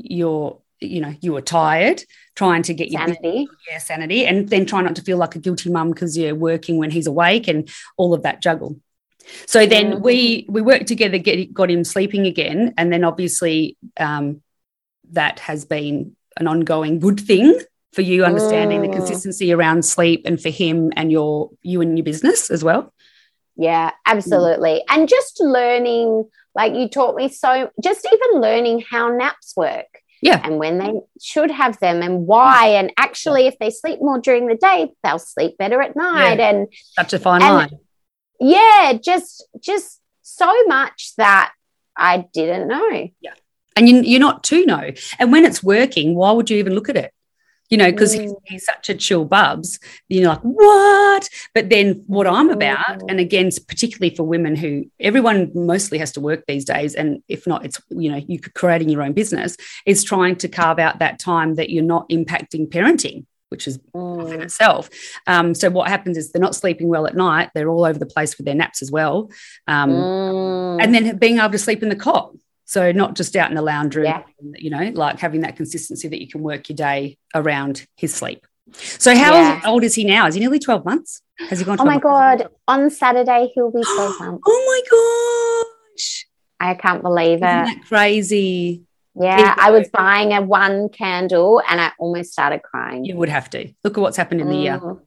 your. 0.04 0.58
You 0.82 1.02
know, 1.02 1.14
you 1.20 1.34
were 1.34 1.42
tired 1.42 2.02
trying 2.36 2.62
to 2.62 2.72
get 2.72 2.90
your 2.90 3.02
sanity. 3.02 3.48
yeah, 3.68 3.76
sanity, 3.76 4.24
and 4.24 4.48
then 4.48 4.64
try 4.64 4.80
not 4.80 4.96
to 4.96 5.02
feel 5.02 5.18
like 5.18 5.36
a 5.36 5.38
guilty 5.38 5.68
mum 5.68 5.90
because 5.90 6.16
you're 6.16 6.34
working 6.34 6.78
when 6.78 6.90
he's 6.90 7.06
awake 7.06 7.48
and 7.48 7.68
all 7.98 8.14
of 8.14 8.22
that 8.22 8.40
juggle. 8.40 8.80
So 9.46 9.66
then 9.66 10.00
we 10.00 10.46
we 10.48 10.62
worked 10.62 10.86
together, 10.86 11.18
get 11.18 11.52
got 11.52 11.70
him 11.70 11.84
sleeping 11.84 12.24
again, 12.26 12.72
and 12.78 12.90
then 12.90 13.04
obviously 13.04 13.76
um, 13.98 14.40
that 15.12 15.38
has 15.40 15.66
been 15.66 16.16
an 16.38 16.48
ongoing 16.48 16.98
good 16.98 17.20
thing 17.20 17.60
for 17.92 18.00
you, 18.00 18.24
understanding 18.24 18.80
the 18.80 18.88
Mm. 18.88 18.94
consistency 18.94 19.52
around 19.52 19.84
sleep, 19.84 20.22
and 20.24 20.40
for 20.40 20.48
him 20.48 20.92
and 20.96 21.12
your 21.12 21.50
you 21.60 21.82
and 21.82 21.98
your 21.98 22.04
business 22.06 22.50
as 22.50 22.64
well. 22.64 22.90
Yeah, 23.60 23.90
mm. 23.90 23.94
absolutely. 24.06 24.82
And 24.88 25.06
just 25.08 25.38
learning, 25.38 26.24
like 26.54 26.74
you 26.74 26.88
taught 26.88 27.14
me 27.14 27.28
so. 27.28 27.70
Just 27.82 28.08
even 28.10 28.40
learning 28.40 28.84
how 28.90 29.10
naps 29.14 29.54
work. 29.56 29.86
Yeah. 30.22 30.40
And 30.42 30.58
when 30.58 30.78
they 30.78 30.92
should 31.20 31.50
have 31.50 31.78
them 31.80 32.02
and 32.02 32.26
why. 32.26 32.68
And 32.68 32.92
actually, 32.96 33.46
if 33.46 33.58
they 33.58 33.70
sleep 33.70 34.00
more 34.00 34.18
during 34.18 34.46
the 34.48 34.54
day, 34.54 34.90
they'll 35.04 35.18
sleep 35.18 35.56
better 35.58 35.80
at 35.82 35.94
night. 35.94 36.40
And 36.40 36.68
Such 36.98 37.12
a 37.12 37.18
fine 37.18 37.42
And- 37.42 37.54
line. 37.54 37.78
yeah, 38.40 38.94
just 39.02 39.46
just 39.60 40.00
so 40.22 40.50
much 40.66 41.12
that 41.16 41.52
I 41.96 42.24
didn't 42.32 42.66
know. 42.68 43.08
Yeah. 43.20 43.34
And 43.76 43.88
you, 43.88 44.00
you're 44.02 44.20
not 44.20 44.42
to 44.44 44.64
know. 44.66 44.90
And 45.18 45.32
when 45.32 45.44
it's 45.44 45.62
working, 45.62 46.14
why 46.14 46.32
would 46.32 46.50
you 46.50 46.56
even 46.58 46.74
look 46.74 46.88
at 46.88 46.96
it? 46.96 47.12
You 47.70 47.78
know, 47.78 47.90
because 47.90 48.12
he's, 48.12 48.32
Mm. 48.32 48.36
he's 48.44 48.64
such 48.64 48.90
a 48.90 48.94
chill 48.94 49.24
bubs. 49.24 49.78
You're 50.08 50.28
like, 50.28 50.40
what? 50.40 51.28
But 51.54 51.70
then 51.70 52.02
what 52.06 52.26
I'm 52.26 52.50
about, 52.50 52.98
Mm. 53.00 53.10
and 53.10 53.20
again, 53.20 53.50
particularly 53.68 54.14
for 54.14 54.24
women 54.24 54.56
who 54.56 54.86
everyone 54.98 55.50
mostly 55.54 55.98
has 55.98 56.12
to 56.12 56.20
work 56.20 56.44
these 56.46 56.64
days, 56.64 56.94
and 56.94 57.22
if 57.28 57.46
not, 57.46 57.64
it's, 57.64 57.80
you 57.90 58.10
know, 58.10 58.20
you 58.26 58.38
could 58.40 58.54
creating 58.54 58.88
your 58.88 59.02
own 59.02 59.12
business, 59.12 59.56
is 59.86 60.02
trying 60.04 60.36
to 60.36 60.48
carve 60.48 60.78
out 60.78 60.98
that 60.98 61.18
time 61.18 61.54
that 61.54 61.70
you're 61.70 61.84
not 61.84 62.08
impacting 62.10 62.68
parenting. 62.68 63.24
Which 63.50 63.66
is 63.66 63.80
in 63.94 64.00
Mm. 64.00 64.42
itself. 64.42 64.88
Um, 65.26 65.56
so 65.56 65.70
what 65.70 65.88
happens 65.88 66.16
is 66.16 66.30
they're 66.30 66.40
not 66.40 66.54
sleeping 66.54 66.86
well 66.86 67.08
at 67.08 67.16
night. 67.16 67.50
They're 67.52 67.68
all 67.68 67.84
over 67.84 67.98
the 67.98 68.06
place 68.06 68.38
with 68.38 68.44
their 68.44 68.54
naps 68.54 68.80
as 68.80 68.92
well, 68.92 69.28
um, 69.66 69.90
Mm. 69.90 70.78
and 70.84 70.94
then 70.94 71.16
being 71.16 71.38
able 71.38 71.50
to 71.50 71.58
sleep 71.58 71.82
in 71.82 71.88
the 71.88 71.96
cot. 71.96 72.32
So 72.70 72.92
not 72.92 73.16
just 73.16 73.34
out 73.34 73.50
in 73.50 73.56
the 73.56 73.62
lounge 73.62 73.96
room, 73.96 74.04
Yeah. 74.04 74.22
you 74.54 74.70
know, 74.70 74.92
like 74.94 75.18
having 75.18 75.40
that 75.40 75.56
consistency 75.56 76.06
that 76.06 76.20
you 76.20 76.28
can 76.28 76.40
work 76.40 76.68
your 76.68 76.76
day 76.76 77.18
around 77.34 77.84
his 77.96 78.14
sleep. 78.14 78.46
So 78.72 79.12
how 79.16 79.32
Yeah. 79.34 79.60
old 79.66 79.82
is 79.82 79.96
he 79.96 80.04
now? 80.04 80.28
Is 80.28 80.34
he 80.34 80.40
nearly 80.40 80.60
twelve 80.60 80.84
months? 80.84 81.20
Has 81.48 81.58
he 81.58 81.64
gone? 81.64 81.78
Oh 81.80 81.84
my 81.84 81.98
12 81.98 82.02
months? 82.14 82.42
God. 82.44 82.50
On 82.68 82.88
Saturday, 82.88 83.50
he'll 83.56 83.72
be 83.72 83.82
12 83.82 84.14
months. 84.20 84.42
Oh 84.46 84.62
my 84.70 85.64
gosh! 85.96 86.26
I 86.60 86.74
can't 86.74 87.02
believe 87.02 87.38
Isn't 87.38 87.48
it. 87.48 87.64
that 87.66 87.80
crazy? 87.88 88.84
Yeah, 89.16 89.52
I 89.58 89.72
was 89.72 89.88
buying 89.92 90.32
a 90.32 90.40
one 90.40 90.90
candle 90.90 91.60
and 91.68 91.80
I 91.80 91.90
almost 91.98 92.30
started 92.30 92.62
crying. 92.62 93.04
You 93.04 93.16
would 93.16 93.28
have 93.30 93.50
to 93.50 93.72
look 93.82 93.98
at 93.98 94.00
what's 94.00 94.16
happened 94.16 94.42
in 94.42 94.48
the 94.48 94.54
year. 94.56 94.78
Mm. 94.78 95.00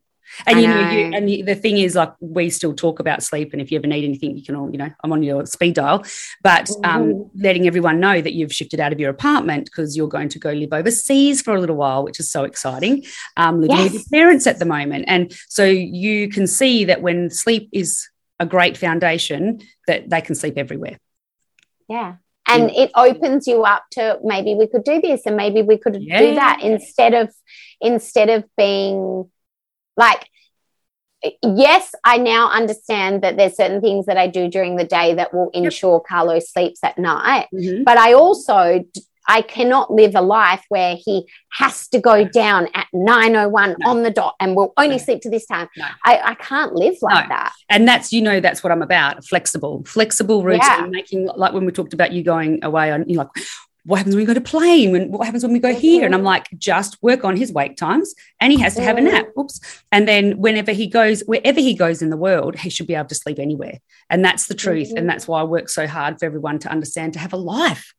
And 0.46 0.58
I 0.58 0.62
you 0.62 0.67
know, 0.67 0.91
you, 0.91 1.15
and 1.15 1.30
you, 1.30 1.46
the 1.46 1.56
thing 1.56 1.78
is, 1.78 1.96
like, 1.96 2.13
we 2.19 2.50
still 2.50 2.74
talk 2.74 3.00
about 3.00 3.24
sleep, 3.24 3.54
and 3.54 3.62
if 3.62 3.72
you 3.72 3.78
ever 3.78 3.88
need 3.88 4.04
anything, 4.04 4.38
you 4.38 4.43
can 4.43 4.56
all, 4.56 4.72
you 4.72 4.78
know, 4.78 4.89
I'm 5.04 5.12
on 5.12 5.24
your 5.24 5.46
speed 5.46 5.76
dial. 5.76 6.04
But 6.43 6.69
um, 6.84 7.13
Mhm. 7.13 7.30
letting 7.36 7.67
everyone 7.67 8.00
know 8.00 8.22
that 8.22 8.34
you've 8.34 8.54
shifted 8.54 8.80
out 8.80 8.93
of 8.93 9.00
your 9.00 9.10
apartment 9.10 9.65
because 9.65 9.96
you're 9.96 10.08
going 10.08 10.30
to 10.30 10.39
go 10.39 10.52
live 10.52 10.74
overseas 10.74 11.41
for 11.41 11.56
a 11.56 11.60
little 11.60 11.76
while, 11.76 12.04
which 12.04 12.19
is 12.19 12.32
so 12.32 12.43
exciting. 12.43 13.04
Um, 13.38 13.62
living 13.62 13.84
with 13.84 13.93
your 13.93 14.04
parents 14.12 14.48
at 14.48 14.60
the 14.60 14.65
moment, 14.65 15.06
and 15.08 15.34
so 15.50 15.63
you 15.65 16.30
can 16.30 16.48
see 16.48 16.86
that 16.86 17.02
when 17.02 17.30
sleep 17.30 17.69
is 17.72 18.10
a 18.39 18.46
great 18.46 18.78
foundation, 18.78 19.62
that 19.88 20.10
they 20.10 20.22
can 20.22 20.36
sleep 20.36 20.58
everywhere. 20.58 20.98
Yeah. 21.88 22.15
And 22.46 22.72
it 22.72 22.91
opens 22.96 23.48
you 23.48 23.63
up 23.63 23.84
to 23.91 24.19
maybe 24.24 24.54
we 24.54 24.67
could 24.67 24.84
do 24.84 25.00
this 25.00 25.22
and 25.26 25.38
maybe 25.38 25.62
we 25.62 25.78
could 25.78 25.93
do 25.93 26.36
that 26.36 26.60
instead 26.62 27.13
of 27.13 27.34
instead 27.80 28.30
of 28.30 28.43
being 28.58 29.32
like 29.97 30.27
yes, 31.41 31.93
I 32.03 32.17
now 32.17 32.49
understand 32.49 33.21
that 33.23 33.38
there's 33.38 33.56
certain 33.56 33.79
things 33.82 34.08
that 34.08 34.17
I 34.17 34.27
do 34.27 34.49
during 34.49 34.75
the 34.75 34.84
day 34.84 35.13
that 35.13 35.34
will 35.34 35.49
ensure 35.53 36.01
Carlos 36.01 36.51
sleeps 36.51 36.84
at 36.84 36.97
night. 36.97 37.47
Mm-hmm. 37.53 37.84
But 37.84 37.97
I 37.97 38.13
also 38.13 38.84
I 39.25 39.41
cannot 39.41 39.89
live 39.89 40.15
a 40.15 40.21
life 40.21 40.65
where 40.67 40.97
he 40.99 41.25
has 41.58 41.88
to 41.89 41.99
go 42.01 42.25
down 42.25 42.67
at 42.73 42.88
901 42.91 43.75
No. 43.79 43.89
on 43.89 44.03
the 44.03 44.10
dot 44.12 44.36
and 44.41 44.53
will 44.53 44.73
only 44.75 44.97
No. 44.97 45.01
sleep 45.01 45.21
to 45.21 45.29
this 45.29 45.45
time. 45.45 45.69
No. 45.77 45.86
I, 46.03 46.19
I 46.32 46.36
can't 46.36 46.73
live 46.75 46.95
like 47.01 47.29
that. 47.29 47.53
and 47.69 47.88
that's 47.88 48.12
you 48.12 48.21
know 48.21 48.41
that's 48.41 48.62
what 48.63 48.71
I'm 48.73 48.82
about 48.82 49.23
flexible 49.25 49.84
flexible 49.86 50.43
routine 50.43 50.60
Yeah. 50.62 50.88
making 50.88 51.29
like 51.38 51.53
when 51.53 51.65
we 51.65 51.71
talked 51.71 51.93
about 51.93 52.12
you 52.12 52.21
going 52.21 52.65
away 52.65 52.91
on 52.91 53.08
you 53.08 53.15
know 53.15 53.23
like 53.34 53.45
what 53.86 53.98
happens 53.98 54.15
when 54.15 54.22
we 54.24 54.28
go 54.28 54.34
to 54.34 54.41
plane? 54.41 54.91
When 54.91 55.12
what 55.12 55.26
happens 55.26 55.43
when 55.43 55.54
we 55.54 55.60
go 55.60 55.74
here? 55.74 56.06
And 56.06 56.15
I'm 56.15 56.24
like 56.24 56.48
just 56.58 56.98
work 57.02 57.24
on 57.26 57.36
his 57.36 57.52
wake 57.52 57.76
times 57.76 58.13
and 58.39 58.52
he 58.54 58.60
has 58.62 58.76
to 58.76 58.82
have 58.82 58.98
a 58.98 59.02
nap. 59.02 59.28
Oops. 59.38 59.60
And 59.91 60.08
then 60.08 60.38
whenever 60.38 60.72
he 60.72 60.88
goes 60.88 61.22
wherever 61.22 61.60
he 61.60 61.74
goes 61.74 62.02
in 62.02 62.10
the 62.10 62.17
world 62.17 62.56
he 62.56 62.69
should 62.69 62.88
be 62.88 62.96
able 62.96 63.10
to 63.10 63.15
sleep 63.15 63.39
anywhere. 63.39 63.80
And 64.10 64.24
that's 64.24 64.48
the 64.48 64.56
truth. 64.56 64.89
Mhm. 64.91 64.98
and 65.00 65.10
that's 65.10 65.28
why 65.28 65.41
I 65.41 65.43
work 65.43 65.69
so 65.69 65.88
hard 65.88 66.19
for 66.19 66.26
everyone 66.26 66.60
to 66.60 66.69
understand 66.69 67.13
to 67.13 67.19
have 67.19 67.34
a 67.34 67.38
life 67.38 67.93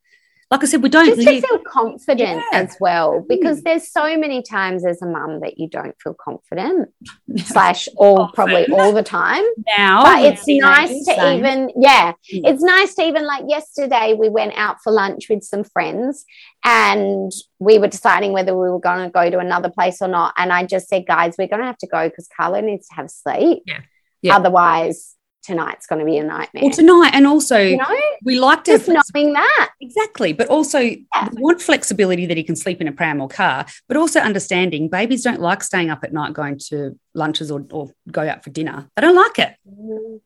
like 0.55 0.63
I 0.65 0.67
said 0.67 0.83
we 0.83 0.89
don't 0.89 1.07
just 1.07 1.19
live 1.19 1.43
to 1.43 1.49
feel 1.49 1.59
confident 1.67 2.43
Yeah. 2.53 2.59
as 2.61 2.77
well 2.81 3.25
because 3.29 3.61
Mm. 3.61 3.65
there's 3.65 3.91
so 3.91 4.17
many 4.17 4.43
times 4.43 4.87
as 4.87 5.03
a 5.03 5.07
mum 5.07 5.41
that 5.41 5.59
you 5.59 5.69
don't 5.69 5.95
feel 6.03 6.15
confident 6.15 6.91
slash 7.37 7.89
all 7.97 8.29
probably 8.33 8.67
all 8.73 8.93
the 8.93 9.03
time 9.03 9.45
now 9.79 10.03
but 10.05 10.23
with 10.23 10.33
it's 10.35 10.47
nice 10.49 10.91
to 11.07 11.15
same. 11.15 11.39
even 11.39 11.71
yeah 11.77 12.13
Mm. 12.33 12.43
it's 12.51 12.63
nice 12.63 12.95
to 12.97 13.03
even 13.03 13.25
like 13.27 13.45
yesterday 13.49 14.15
we 14.19 14.29
went 14.29 14.55
out 14.57 14.77
for 14.83 14.93
lunch 14.93 15.29
with 15.29 15.43
some 15.43 15.65
friends 15.65 16.25
and 16.65 17.31
we 17.59 17.79
were 17.79 17.89
deciding 17.89 18.33
whether 18.33 18.55
we 18.57 18.71
were 18.71 18.81
going 18.81 19.05
to 19.05 19.11
go 19.11 19.29
to 19.31 19.39
another 19.39 19.69
place 19.71 20.01
or 20.01 20.09
not 20.09 20.33
and 20.37 20.53
i 20.53 20.65
just 20.65 20.89
said 20.89 21.05
guys 21.07 21.35
we're 21.39 21.49
going 21.49 21.61
to 21.61 21.67
have 21.67 21.79
to 21.79 21.87
go 21.87 22.09
because 22.09 22.29
carlo 22.37 22.61
needs 22.61 22.89
to 22.89 22.95
have 22.95 23.11
sleep 23.11 23.63
Yeah. 23.67 23.81
Yeah. 24.23 24.37
otherwise 24.37 25.15
tonight's 25.45 25.87
going 25.87 25.99
to 25.99 26.05
be 26.05 26.17
a 26.19 26.25
nightmare 26.25 26.63
well 26.65 26.73
tonight 26.73 27.11
and 27.13 27.27
also 27.27 27.59
you 27.59 27.77
know 27.77 28.01
we 28.25 28.39
like 28.39 28.65
to 28.65 28.73
have 28.73 28.87
just 28.87 29.13
knowing 29.15 29.33
that 29.35 29.69
Exactly. 29.81 30.33
But 30.33 30.49
also, 30.49 30.79
we 30.81 31.05
want 31.35 31.61
flexibility 31.61 32.25
that 32.25 32.39
he 32.39 32.43
can 32.43 32.57
sleep 32.57 32.81
in 32.81 32.89
a 32.89 32.93
pram 32.93 33.21
or 33.21 33.29
car, 33.29 33.67
but 33.87 33.99
also 33.99 34.19
understanding 34.21 34.89
babies 34.89 35.23
don't 35.23 35.41
like 35.41 35.63
staying 35.63 35.91
up 35.91 36.03
at 36.05 36.13
night 36.13 36.33
going 36.33 36.59
to 36.71 36.99
lunches 37.15 37.51
or, 37.51 37.67
or 37.71 37.91
go 38.11 38.27
out 38.27 38.43
for 38.43 38.49
dinner. 38.49 38.89
They 38.97 39.03
don't 39.03 39.15
like 39.15 39.39
it, 39.39 39.55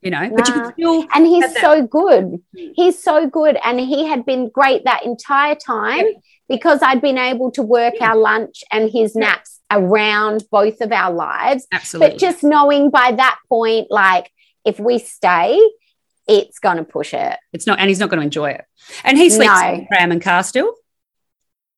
you 0.01 0.11
know, 0.13 0.31
but 0.35 0.47
you 0.47 0.55
can 0.55 0.73
still. 0.73 1.07
and 1.13 1.27
he's 1.27 1.61
so 1.61 1.85
good. 1.87 2.25
Mm. 2.57 2.73
He's 2.77 3.03
so 3.03 3.27
good, 3.27 3.59
and 3.65 3.81
he 3.81 4.07
had 4.07 4.25
been 4.25 4.49
great 4.49 4.85
that 4.85 5.05
entire 5.05 5.57
time 5.57 6.07
Yep. 6.07 6.15
because 6.49 6.81
I'd 6.83 7.01
been 7.03 7.19
able 7.19 7.51
to 7.53 7.63
work 7.63 7.95
Yeah. 7.99 8.11
our 8.11 8.17
lunch 8.17 8.63
and 8.71 8.89
his 8.91 9.15
Yeah. 9.17 9.27
naps 9.27 9.61
around 9.73 10.45
both 10.53 10.81
of 10.81 10.93
our 10.93 11.13
lives. 11.13 11.67
Absolutely. 11.73 12.11
But 12.11 12.19
just 12.19 12.45
knowing 12.45 12.91
by 12.91 13.13
that 13.13 13.39
point, 13.49 13.89
like 13.91 14.31
if 14.69 14.79
we 14.79 14.99
stay, 14.99 15.59
it's 16.27 16.59
going 16.59 16.77
to 16.77 16.85
push 16.85 17.15
it. 17.15 17.37
it's 17.55 17.67
not, 17.67 17.79
and 17.81 17.89
he's 17.89 17.99
not 18.01 18.11
going 18.11 18.21
to 18.21 18.25
enjoy 18.25 18.51
it. 18.51 18.65
And 19.05 19.17
he 19.17 19.31
sleeps 19.31 19.61
No. 19.63 19.69
in 19.73 19.87
pram 19.87 20.13
and 20.13 20.21
car 20.23 20.43
still, 20.43 20.75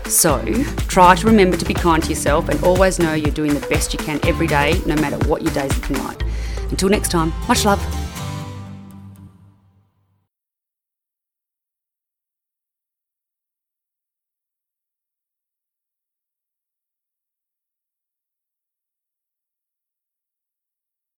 So, 0.06 0.42
try 0.88 1.14
to 1.14 1.26
remember 1.26 1.56
to 1.56 1.64
be 1.64 1.74
kind 1.74 2.02
to 2.02 2.08
yourself 2.08 2.48
and 2.48 2.62
always 2.62 2.98
know 2.98 3.14
you're 3.14 3.30
doing 3.30 3.54
the 3.54 3.66
best 3.68 3.92
you 3.92 3.98
can 3.98 4.20
every 4.26 4.46
day, 4.46 4.80
no 4.86 4.94
matter 4.96 5.16
what 5.28 5.42
your 5.42 5.52
day's 5.52 5.74
looking 5.78 6.04
like. 6.04 6.22
Until 6.70 6.88
next 6.88 7.10
time, 7.10 7.32
much 7.48 7.64
love. 7.64 8.01